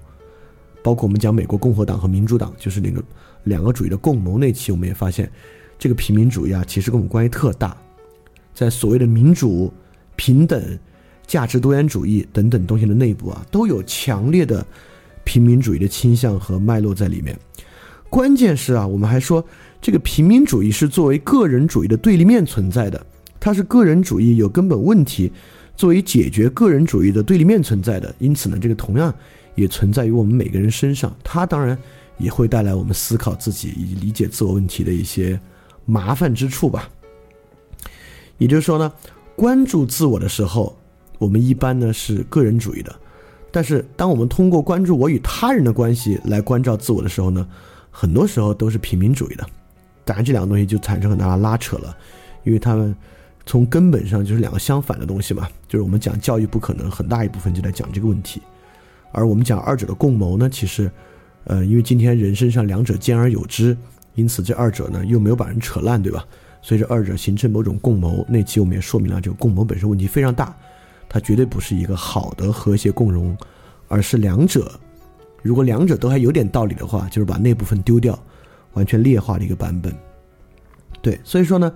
[0.81, 3.01] 包括我们讲美国共和党和民主党，就是那个
[3.43, 5.31] 两个主义的共谋那期，我们也发现，
[5.77, 7.77] 这个平民主义啊，其实跟我们关系特大。
[8.53, 9.71] 在所谓的民主、
[10.15, 10.79] 平等、
[11.27, 14.65] 价值多元主义等等东西的内部啊，都有强烈的。
[15.23, 17.37] 平民主义的倾向和脉络在里面，
[18.09, 19.43] 关键是啊，我们还说
[19.81, 23.05] 这个平民主义是作为个人主义的对立面存在的，
[23.39, 25.31] 它是个人主义有根本问题，
[25.75, 29.13] 作为解决个人主义的对立面存在的，因此呢，这个同样
[29.55, 31.77] 也存在于我们每个人身上，它当然
[32.17, 35.39] 也会带来我们思考自己以及理解自我问题的一些
[35.85, 36.89] 麻烦之处吧。
[38.37, 38.91] 也就是说呢，
[39.35, 40.77] 关注自我的时候，
[41.17, 42.93] 我们一般呢是个人主义的。
[43.55, 47.47] 但是，当我们通过关注我与他人的关系来关照自我的时候呢，
[47.91, 49.45] 很多时候都是平民主义的。
[50.03, 51.95] 当然，这两个东西就产生很大的拉扯了，
[52.43, 52.95] 因为他们
[53.45, 55.47] 从根本上就是两个相反的东西嘛。
[55.67, 58.41] 就是我们讲教育不可能，很大一部分就在讲这个问题。
[59.11, 60.89] 而我们讲二者的共谋呢，其实，
[61.43, 63.77] 呃，因为今天人身上两者兼而有之，
[64.15, 66.25] 因此这二者呢又没有把人扯烂，对吧？
[66.63, 68.25] 所以这二者形成某种共谋。
[68.27, 70.57] 那期我们也说明了，这个共谋本身问题非常大。
[71.13, 73.37] 它绝对不是一个好的和谐共荣，
[73.87, 74.71] 而是两者，
[75.43, 78.19] 如果两者都还有点道理的话，就是把那部分丢掉，
[78.73, 79.95] 完全劣化的一个版本。
[81.03, 81.71] 对，所以说呢，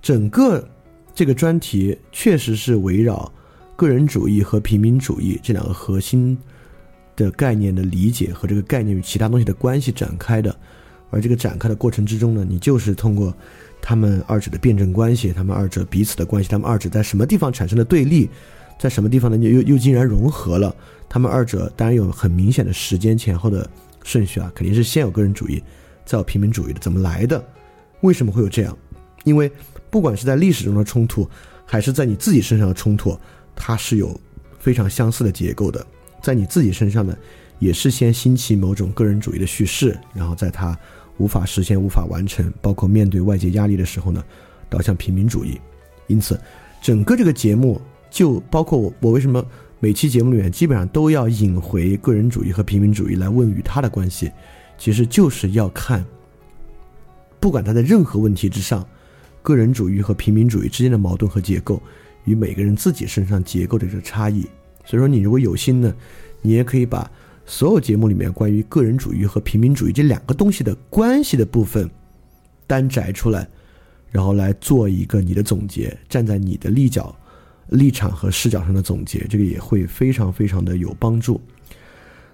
[0.00, 0.66] 整个
[1.14, 3.30] 这个专题确实是围绕
[3.76, 6.38] 个人主义和平民主义这两个核心
[7.14, 10.56] 的概念的理解和这个概念与其他东西的关系展开的。
[11.10, 13.36] 而这个展开的过程之中呢，你就是通过
[13.82, 18.30] 他们二者的辩证关系，他们二者彼此的关系，他们二者在什么地方产生的对立。
[18.78, 19.36] 在什么地方呢？
[19.36, 20.74] 又又又竟然融合了？
[21.08, 23.68] 他们二者当然有很明显的时间前后的
[24.04, 25.62] 顺序啊，肯定是先有个人主义，
[26.04, 26.78] 再有平民主义的。
[26.78, 27.42] 怎么来的？
[28.02, 28.76] 为什么会有这样？
[29.24, 29.50] 因为
[29.90, 31.28] 不管是在历史中的冲突，
[31.66, 33.18] 还是在你自己身上的冲突，
[33.56, 34.18] 它是有
[34.60, 35.84] 非常相似的结构的。
[36.22, 37.16] 在你自己身上呢，
[37.58, 40.78] 也是先兴起某种个人主义的叙事，然后在它
[41.16, 44.22] 无法实现、无法完成，包括面对外界压力的时候呢，
[44.68, 45.58] 导向平民主义。
[46.06, 46.38] 因此，
[46.80, 47.80] 整个这个节目。
[48.10, 49.44] 就包括我，我为什么
[49.80, 54.30] 每期节目里面基本上都要引回个人主义和平民主义来问与他的关系，
[54.76, 56.04] 其实就是要看，
[57.38, 58.86] 不管他在任何问题之上，
[59.42, 61.80] 个人主义和平民主义之间的矛盾和结构
[62.24, 64.42] 与每个人自己身上结构的这个差异。
[64.84, 65.94] 所以说，你如果有心呢，
[66.42, 67.08] 你也可以把
[67.44, 71.88] 所有节目里面关于个人主义和平民主义这两个东西的关系的部分
[72.66, 73.46] 单摘出来，
[74.10, 77.14] 然后来做一个你的总结，站在你的立脚。
[77.68, 81.40] 立场和视角上的总结，这个也会非常非常的有帮助。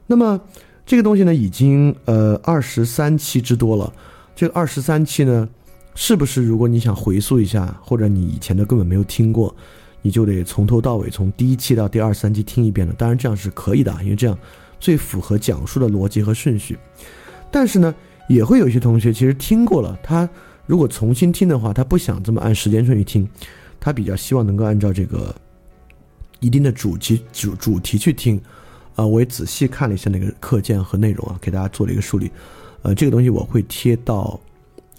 [0.07, 0.41] 那么
[0.87, 3.93] 这个东西呢，已经呃二十三期之多了。
[4.37, 5.49] 这个二十三期呢，
[5.95, 9.55] 是不是如果你想回溯一下，或者你以前的根本没有听过，
[10.03, 12.93] 你就得从头到尾从第一期到第二三期听一遍了？
[12.95, 14.37] 当然这样是可以的，因为这样
[14.79, 16.77] 最符合讲述的逻辑和顺序。
[17.51, 17.95] 但是呢，
[18.29, 20.29] 也会有些同学其实听过了，他
[20.67, 23.27] 如果重新听的话，他不想这么按时间顺序听。
[23.85, 25.35] 他比较希望能够按照这个
[26.41, 28.41] 一定的主题主主题去听，
[28.95, 32.31] 啊，我也仔细看了一下那个课件和内容啊，给大家做了一个梳理，
[32.81, 34.41] 呃，这个东西我会贴到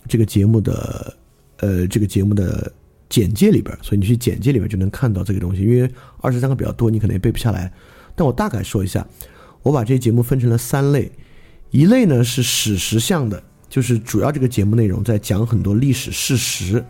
[0.08, 1.18] 这个节目的
[1.58, 2.72] 呃这个节目的
[3.10, 5.64] 简介里边，所以你去简介里面就能看到这个东西。
[5.64, 5.90] 因为
[6.22, 7.74] 二十三个比较多，你可能也背不下来，
[8.16, 9.04] 但我大概说一下，
[9.64, 11.12] 我把这节目分成了三类，
[11.72, 16.86] 一类呢是史实向的，就是主要这个节目内容在讲很多历史事实。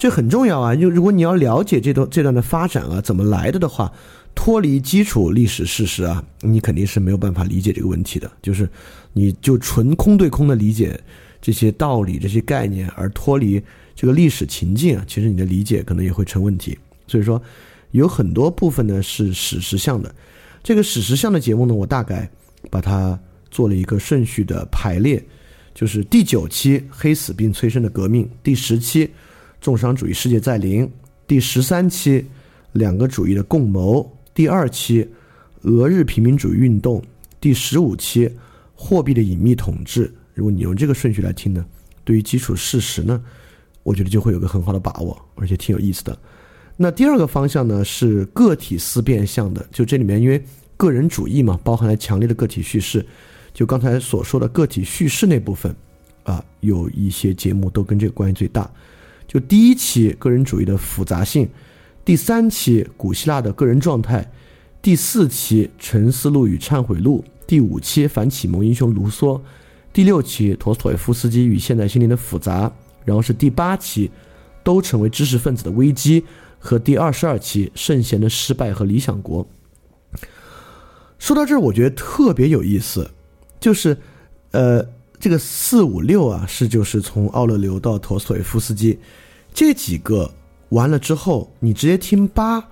[0.00, 0.74] 这很重要啊！
[0.74, 3.92] 就如果你要了解这段这段的发展啊，怎么来的的话，
[4.34, 8.32] 脱离基础历史事实啊，你肯定是没有办法理解这个问题的。
[8.40, 8.66] 就是
[9.12, 10.98] 你就纯空对空的理解
[11.42, 13.62] 这些道理、这些概念，而脱离
[13.94, 16.78] 这个历史情境啊，其实你的理解可能也会成问题。
[17.06, 17.40] 所以说，
[17.90, 20.10] 有很多部分呢是史实向的。
[20.62, 22.26] 这个史实向的节目呢，我大概
[22.70, 25.22] 把它做了一个顺序的排列，
[25.74, 29.10] 就是第九期黑死病催生的革命，第十期。
[29.60, 30.90] 重商主义世界在临
[31.26, 32.24] 第十三期，
[32.72, 35.06] 两个主义的共谋第二期，
[35.62, 37.02] 俄日平民主义运动
[37.40, 38.30] 第十五期，
[38.74, 40.12] 货币的隐秘统治。
[40.32, 41.64] 如果你用这个顺序来听呢，
[42.04, 43.22] 对于基础事实呢，
[43.82, 46.18] 我觉得就会有个很好的把握，而且挺有意思的。
[46.76, 50.42] 那第二个方向呢是个体思辨向的，就这里面因为
[50.78, 53.04] 个人主义嘛，包含了强烈的个体叙事，
[53.52, 55.76] 就刚才所说的个体叙事那部分
[56.22, 58.70] 啊，有一些节目都跟这个关系最大。
[59.30, 61.48] 就第一期个人主义的复杂性，
[62.04, 64.28] 第三期古希腊的个人状态，
[64.82, 69.40] 第四期沉思录与忏悔录，第五期反启蒙英雄卢梭，
[69.92, 72.72] 第六期陀思妥耶夫斯基与现代心灵的复杂，
[73.04, 74.10] 然后是第八期
[74.64, 76.24] 都成为知识分子的危机
[76.58, 79.48] 和第二十二期圣贤的失败和理想国。
[81.20, 83.08] 说到这儿，我觉得特别有意思，
[83.60, 83.96] 就是
[84.50, 84.84] 呃。
[85.20, 88.98] 这个四五六啊，是就是从奥勒留到陀思妥耶夫斯基，
[89.52, 90.32] 这几个
[90.70, 92.64] 完了之后，你直接听八，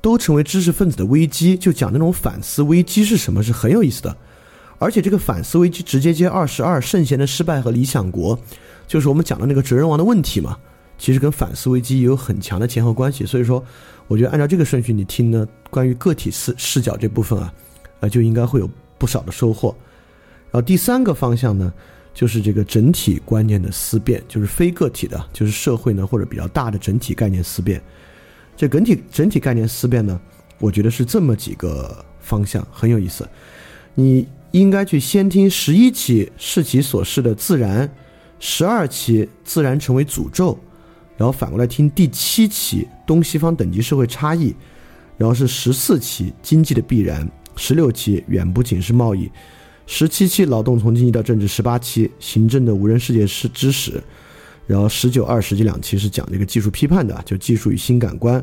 [0.00, 4.16] 都成为知识分子的危机，就讲那种反思危机是什么，是很有意思的。
[4.78, 8.36] 而且这个反思危机直接接二十二圣贤的失败和理想国，
[8.88, 10.58] 就是我们讲的那个哲人王的问题嘛，
[10.98, 13.24] 其实跟反思危机也有很强的前后关系。
[13.24, 13.64] 所以说，
[14.08, 17.54] 我觉得按照这个顺序你听呢，关于个体视视角这部分啊，
[18.00, 19.72] 呃，就应该会有不少的收获。
[20.52, 21.72] 然后第三个方向呢？
[22.14, 27.82] 就是这个整体观念的思辨，就是非个体的，就是社会呢或者比较大的整体概念思辨。
[28.54, 30.20] 这整体整体概念思辨呢，
[30.58, 33.26] 我觉得是这么几个方向，很有意思。
[33.94, 37.90] 你应该去先听十一期视其所示的自然，
[38.38, 40.58] 十二期自然成为诅咒，
[41.16, 44.54] 然后反过来听第七期东西方等级社会差异，
[45.16, 47.26] 然后是十四期经济的必然，
[47.56, 49.30] 十六期远不仅是贸易。
[49.86, 54.02] 十七期劳动从经济到政治，十八期行政的无人世界是知识，
[54.66, 58.42] 然后十九、二十这两期是讲这个技术批判的，就技术与新感官，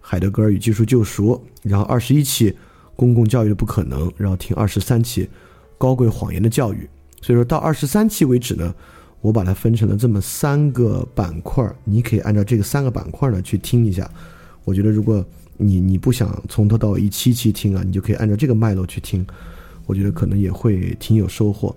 [0.00, 2.54] 海德格尔与技术救赎，然后二十一期
[2.96, 5.28] 公共教育的不可能，然后听二十三期
[5.78, 6.88] 高贵谎言的教育。
[7.22, 8.74] 所以说到二十三期为止呢，
[9.20, 14.10] 我把它分成了这么三个板块，你可以按照这个三个板块呢去听一下。
[14.64, 15.24] 我觉得如果
[15.56, 19.24] 你你不想从头到尾一期期听啊，你就可以按照这个脉络去听。
[19.86, 21.74] 我觉得可能也会挺有收获，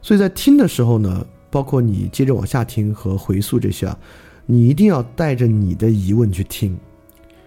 [0.00, 3.98] 所以在听的时候呢，包括你接着往下听和回溯这些啊，
[4.46, 6.76] 你一定要带着你的疑问去听。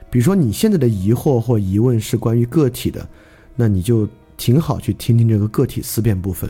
[0.09, 3.07] 比如说你现在的疑惑或疑问是关于个体的，
[3.55, 4.07] 那你就
[4.37, 6.49] 挺好去听听这个个体思辨部分；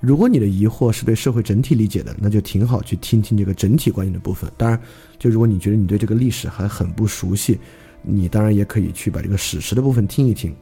[0.00, 4.50] 如果你的疑惑是对社会整体理解的，那就挺好去听听这个整体观念的部分。
[4.56, 4.80] 当然，
[5.18, 7.58] 就如果你觉得你对这个历史还很不熟悉，
[8.02, 10.54] 你当然也可以去把这个史实的部分听一听。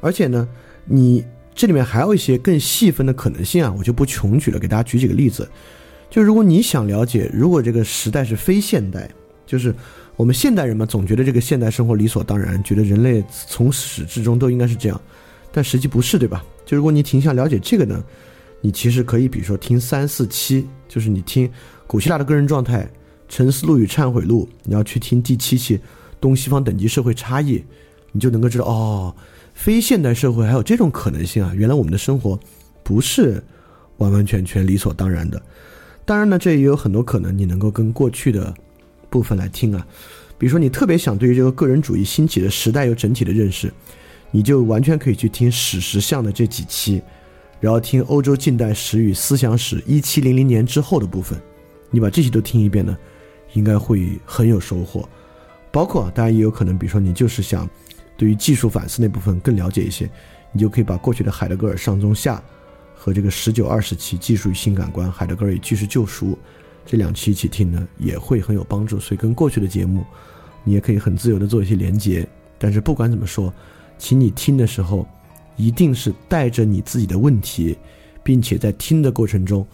[0.00, 0.48] 而且呢，
[0.84, 1.24] 你
[1.54, 4.58] 这里面还有一些更细分的可能性啊，我就不穷举了。
[4.58, 5.48] 给大家举几个例子，
[6.08, 9.10] 就如果你想了解，如果这个时代是非现代，
[9.46, 9.74] 就是
[10.16, 15.00] 我们现代人嘛，总觉得这个现代生活理所当然，觉得人类从始至终都应该是这样，
[15.52, 16.44] 但实际不是，对吧？
[16.64, 18.02] 就如果你挺想了解这个呢，
[18.60, 21.50] 你其实可以，比如说听三四期，就是你听
[21.86, 22.88] 古希腊的个人状态、
[23.28, 25.80] 沉思录与忏悔录，你要去听第七期
[26.20, 27.64] 东西方等级社会差异，
[28.12, 29.14] 你就能够知道哦，
[29.60, 31.52] 非现代社会还有这种可能性啊！
[31.54, 32.40] 原来我们的生活
[32.82, 33.44] 不是
[33.98, 35.40] 完完全全理所当然的。
[36.06, 38.54] 当然呢，这也有很多可能，你能够跟过去的。
[39.10, 39.84] 部分来听啊，
[40.38, 43.68] 比如说你特别想对于这个个人主义兴起的时代有整体的认识，
[44.30, 47.02] 你就完全可以去听史实像的这几期，
[47.58, 51.36] 然后听欧洲近代史与思想史一七零零年之后的部分，
[51.90, 52.96] 你把这些都听一遍呢，
[53.54, 55.08] 应该会很有收获。
[55.72, 57.68] 包括当然也有可能，比如说你就是想
[58.20, 60.06] 对于技术反思那部分更了解一些，
[60.52, 62.42] 你就可以把过去的海德格尔上中下
[62.94, 66.38] 和这个十九二十期技术与新感官、海德格尔与技术救赎。
[66.84, 69.00] 这两期一起听呢，也会很有帮助。
[69.00, 70.04] 所以跟过去的节目，
[70.64, 72.28] 你也可以很自由的做一些连接。
[72.58, 73.50] 但是不管怎么说，
[73.96, 75.08] 请你听的时候，
[75.56, 77.78] 一定是带着你自己的问题，
[78.22, 79.66] 并且在听的过程中，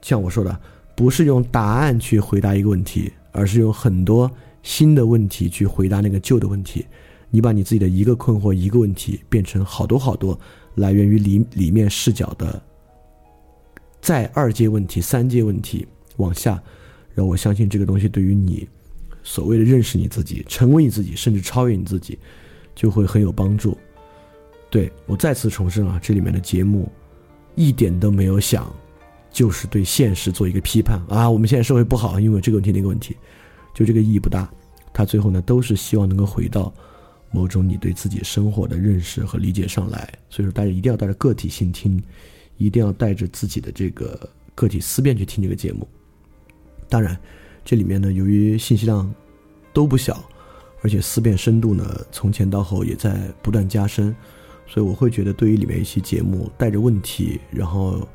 [0.00, 0.58] 像我说的，
[0.96, 4.30] 不是用答案去回答一个问题，而是用很多
[4.62, 6.86] 新的问题去回答那个旧的问题。
[7.34, 10.38] 你把你自己的一个困惑、一个问题，变成好多好多
[10.76, 12.62] 来源于里里面视角的
[14.00, 15.84] 再二阶问题、三阶问题。
[16.18, 16.62] 往下，
[17.12, 18.68] 然后我相信这个东西对于你
[19.24, 22.16] 所谓的认识你自己、成为你自己，甚至超越你自己，
[22.72, 23.76] 就会很有帮助。
[24.70, 26.88] 对我再次重申啊，这里面的节目
[27.56, 28.72] 一点都没有想
[29.32, 31.28] 就是对现实做一个批判啊。
[31.28, 33.16] 我们现在社会不好，因为这个问题那个问题，
[33.74, 34.48] 就这个意义不大。
[34.92, 36.72] 他最后呢，都是希望能够回到
[37.34, 40.08] 某种你对自己生活的认识和理解上来。
[40.30, 42.00] 所以说，大家一定要带着个体性听，
[42.56, 45.88] 一定要带着自己的这个个体思辨去听这个节目。
[46.88, 47.18] 当然，
[47.64, 49.12] 这里面呢，由于信息量
[49.72, 50.22] 都不小，
[50.80, 54.14] 而且思辨深度呢，从前到后也在不断加深，
[54.68, 58.06] 所以我会觉得，对于里面一期节目带着问题，然后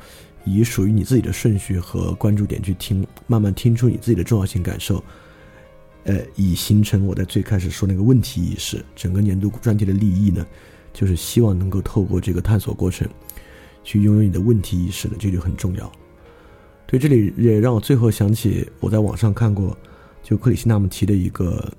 [0.46, 5.04] 以属于你自己的顺序和关注点去听，慢慢听出你自己的重要性感受，
[6.10, 8.84] 呃，以形成我在最开始说那个问题意识。
[8.96, 10.44] 整个年度专题的立意呢，
[10.92, 13.08] 就是希望能够透过这个探索过程，
[13.84, 15.92] 去拥有你的问题意识的，这就很重要。
[16.88, 19.78] 对，这里也让我最后想起我在网上看过，
[20.24, 21.72] 就克里希纳姆提的一个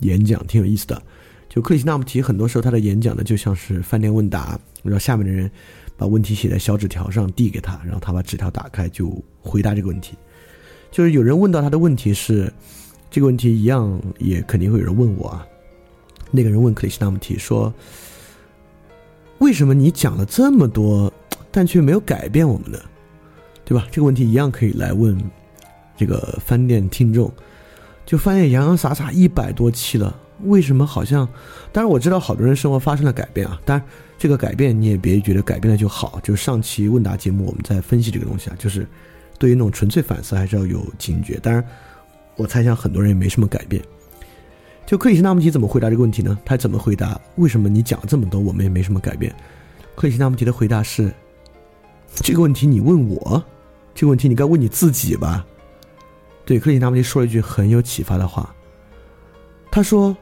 [0.00, 1.02] 演讲，挺有意思的。
[1.48, 5.50] 就克里希纳姆提很多时候他的演讲呢，就像是饭店问答，让下面的人
[5.96, 10.14] 把问题写在小纸条上递给他，然后他把纸条打开就回答这个问题。
[10.90, 12.52] 就是有人问到他的问题是
[13.12, 15.46] 这个问题一样，也肯定会有人问我啊。
[16.30, 17.70] 那个人问克里希纳姆提说
[19.36, 21.12] ：“为什么你讲了这么多，
[21.50, 22.78] 但却没有改变我们呢？”
[23.66, 23.86] 对吧？
[23.92, 25.14] 这个问题一样可以来问
[25.94, 27.30] 这个饭店听众，
[28.06, 31.28] 就发现洋洋洒洒一百多期了，为什么好像？
[31.70, 33.86] 当然我知道好多人生活发生了改变啊，当然
[34.16, 36.18] 这个改变你也别觉得改变了就好。
[36.22, 38.86] 就是上期问答节目我们在分析这个东西啊，就是
[39.38, 41.38] 对于那种纯粹反思还是要有警觉。
[41.42, 41.62] 当然，
[42.36, 43.82] 我猜想很多人也没什么改变。
[44.84, 46.38] 就克里希纳穆提怎么回答这个问题呢？
[46.44, 47.18] 他怎么回答？
[47.36, 49.34] 为什么你讲这么多，我们也没什么改变？
[49.94, 51.12] 克里希纳穆提的回答是。
[52.16, 53.42] 这个问题你问我，
[53.94, 55.46] 这个问题你该问你自己吧。
[56.44, 58.54] 对，克里希纳穆提说了一句很有启发的话。
[59.70, 60.14] 他说：“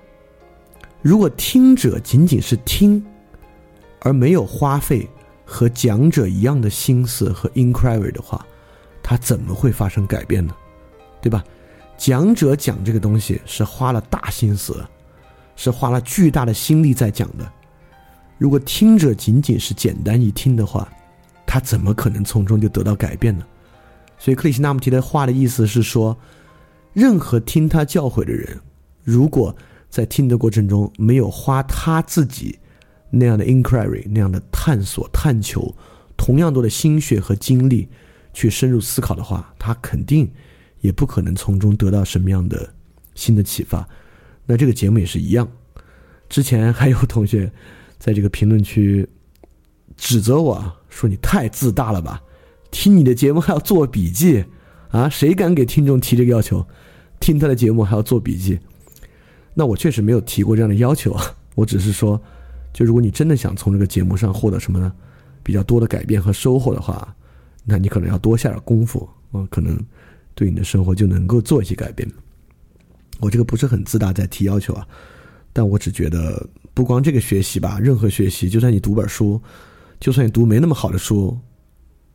[1.02, 3.04] 如果听者仅仅是听，
[4.00, 5.08] 而没有花费
[5.44, 8.46] 和讲者一样的心思和 inquiry 的话，
[9.02, 10.54] 他怎么会发生改变呢？
[11.20, 11.42] 对吧？
[12.00, 14.82] 讲者讲这个东西是花了大心思，
[15.54, 17.46] 是花了巨大的心力在讲的。
[18.38, 20.90] 如果听者仅仅是简单一听的话，
[21.44, 23.44] 他怎么可能从中就得到改变呢？
[24.16, 26.16] 所以克里希纳穆提的话的意思是说，
[26.94, 28.58] 任何听他教诲的人，
[29.04, 29.54] 如果
[29.90, 32.58] 在听的过程中没有花他自己
[33.10, 35.74] 那样的 inquiry 那样的探索探求，
[36.16, 37.90] 同样多的心血和精力
[38.32, 40.32] 去深入思考的话，他肯定
[40.80, 42.72] 也不可能从中得到什么样的
[43.14, 43.88] 新的启发。
[44.46, 45.48] 那这个节目也是一样。
[46.28, 47.50] 之前还有同学
[47.98, 49.08] 在这个评论区
[49.96, 50.76] 指责我。
[50.90, 52.20] 说你太自大了吧？
[52.72, 54.44] 听你的节目还要做笔记
[54.90, 55.08] 啊？
[55.08, 56.66] 谁敢给听众提这个要求？
[57.20, 58.58] 听他的节目还要做笔记？
[59.54, 61.24] 那我确实没有提过这样的要求啊。
[61.54, 62.20] 我只是说，
[62.72, 64.92] 就如果你真的想从这个节目上获得什么呢？
[65.44, 67.14] 比较多的改变和收获的话，
[67.64, 69.78] 那你可能要多下点功夫啊，可能
[70.40, 72.10] 对你的生活就能够做一些改变。
[73.18, 74.88] 我这个不是很自大在提要求啊，
[75.52, 79.38] 但我只觉得不光这个学习吧，任何学习，就算你读本书。
[80.00, 81.38] 就算你读没那么好的书，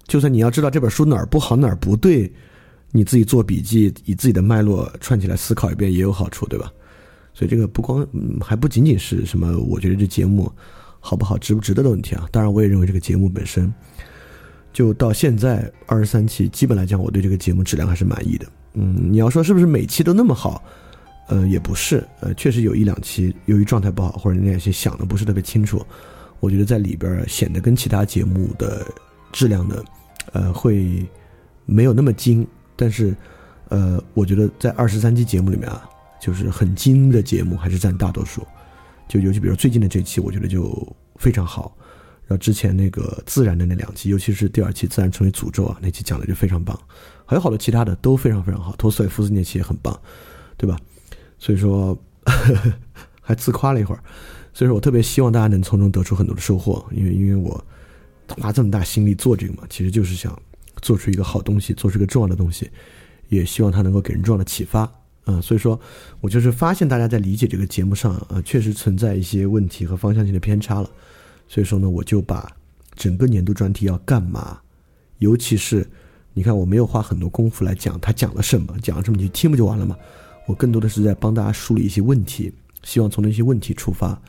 [0.07, 2.33] 就算你要知道这本书哪儿不好哪儿不对，
[2.89, 6.73] 你自己做笔记，以自己的脉络串起来思考一遍也有好处，对吧？
[7.35, 8.03] 所以这个不光
[8.41, 10.51] 还不仅仅是什么，我觉得这节目
[10.99, 12.27] 好不好、值不值得的问题啊。
[12.31, 13.71] 当然，我也认为这个节目本身，
[14.75, 18.45] 就到现在二十三期，基本来讲，我对这个节目质量还是满意的。
[18.73, 20.61] 嗯，你要说是不是每期都那么好？
[21.29, 25.81] 呃，也不是，呃，确实有一两期由于状态不好，或者那些想的不是特别清楚，
[26.41, 28.85] 我觉得在里边显得跟其他节目的
[29.31, 29.81] 质量呢，
[30.33, 31.07] 呃，会
[31.65, 32.45] 没有那么精。
[32.75, 33.15] 但是，
[33.69, 38.45] 呃，我觉得在二十三期节目里面啊，就是很精的节目还是占大多数。
[39.07, 41.73] 就尤其比如最近的这期，我觉得就非常好。
[42.27, 46.79] 然后之前那个自然的那两期，尤其是第二期自然成为诅咒啊，那期讲的就非常棒。
[47.25, 49.99] 还有好多其他的都非常非常好，托斯托耶夫斯那期也很棒，
[50.57, 50.77] 对吧？
[51.37, 51.97] 所以说，
[53.21, 54.03] 还自夸了一会儿。
[54.53, 57.63] 所以说我特别希望大家能从中得出很多的收获，因为因为我
[58.27, 60.39] 花这么大心力做这个嘛，其实就是想
[60.81, 62.69] 做出一个好东西，做出一个重要的东西，
[63.29, 64.89] 也希望它能够给人重要的启发。
[65.25, 65.79] 嗯，所以说
[66.21, 70.89] 我就是发现大家在理解这个节目上啊，确实存在一些问题和方向性的偏差了。
[71.47, 72.49] 所以说呢，我就把
[72.95, 74.59] 整个年度专题要干嘛，
[75.19, 75.87] 尤其是
[76.33, 79.95] 你看我没有花很多功夫来讲他讲了什么，讲了这么你听不就完了吗？
[80.47, 84.21] 我更多的是在帮大家梳理一些问题，希望从那些问题出发，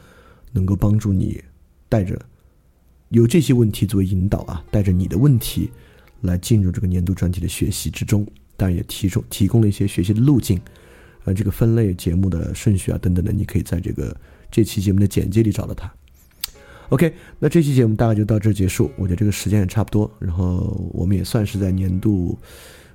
[0.53, 1.43] 能够帮助你
[1.89, 2.21] 带着
[3.11, 5.71] 有这些问题作为引导啊，带着你的问题
[6.23, 8.27] 来进入这个年度专题的学习之中。
[8.57, 10.59] 当然也提出提供了一些学习的路径，
[11.25, 14.17] 呃，这个分类节目的顺序啊等等的，你可以在这个
[14.51, 15.93] 这期节目的简介里找到它。
[16.89, 22.39] OK，那这期节目大概就到这结束，我觉得这个时间也差不多，然后我们也算是在年度。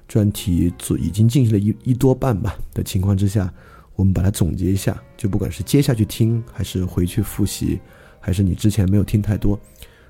[0.07, 3.49] 专题组已经进行了一一多半吧的情况之下，
[3.95, 5.01] 我们把它总结一下。
[5.15, 7.79] 就不管是接下去听，还是回去复习，
[8.19, 9.57] 还是你之前没有听太多，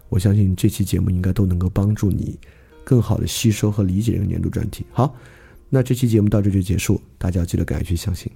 [0.09, 2.39] 我相信这期节目应该都能够帮助你
[2.83, 4.83] 更好的吸收和理解这个年度专题。
[4.91, 5.15] 好，
[5.69, 8.27] 那这期节目到这就结束，大家记得赶快去相信。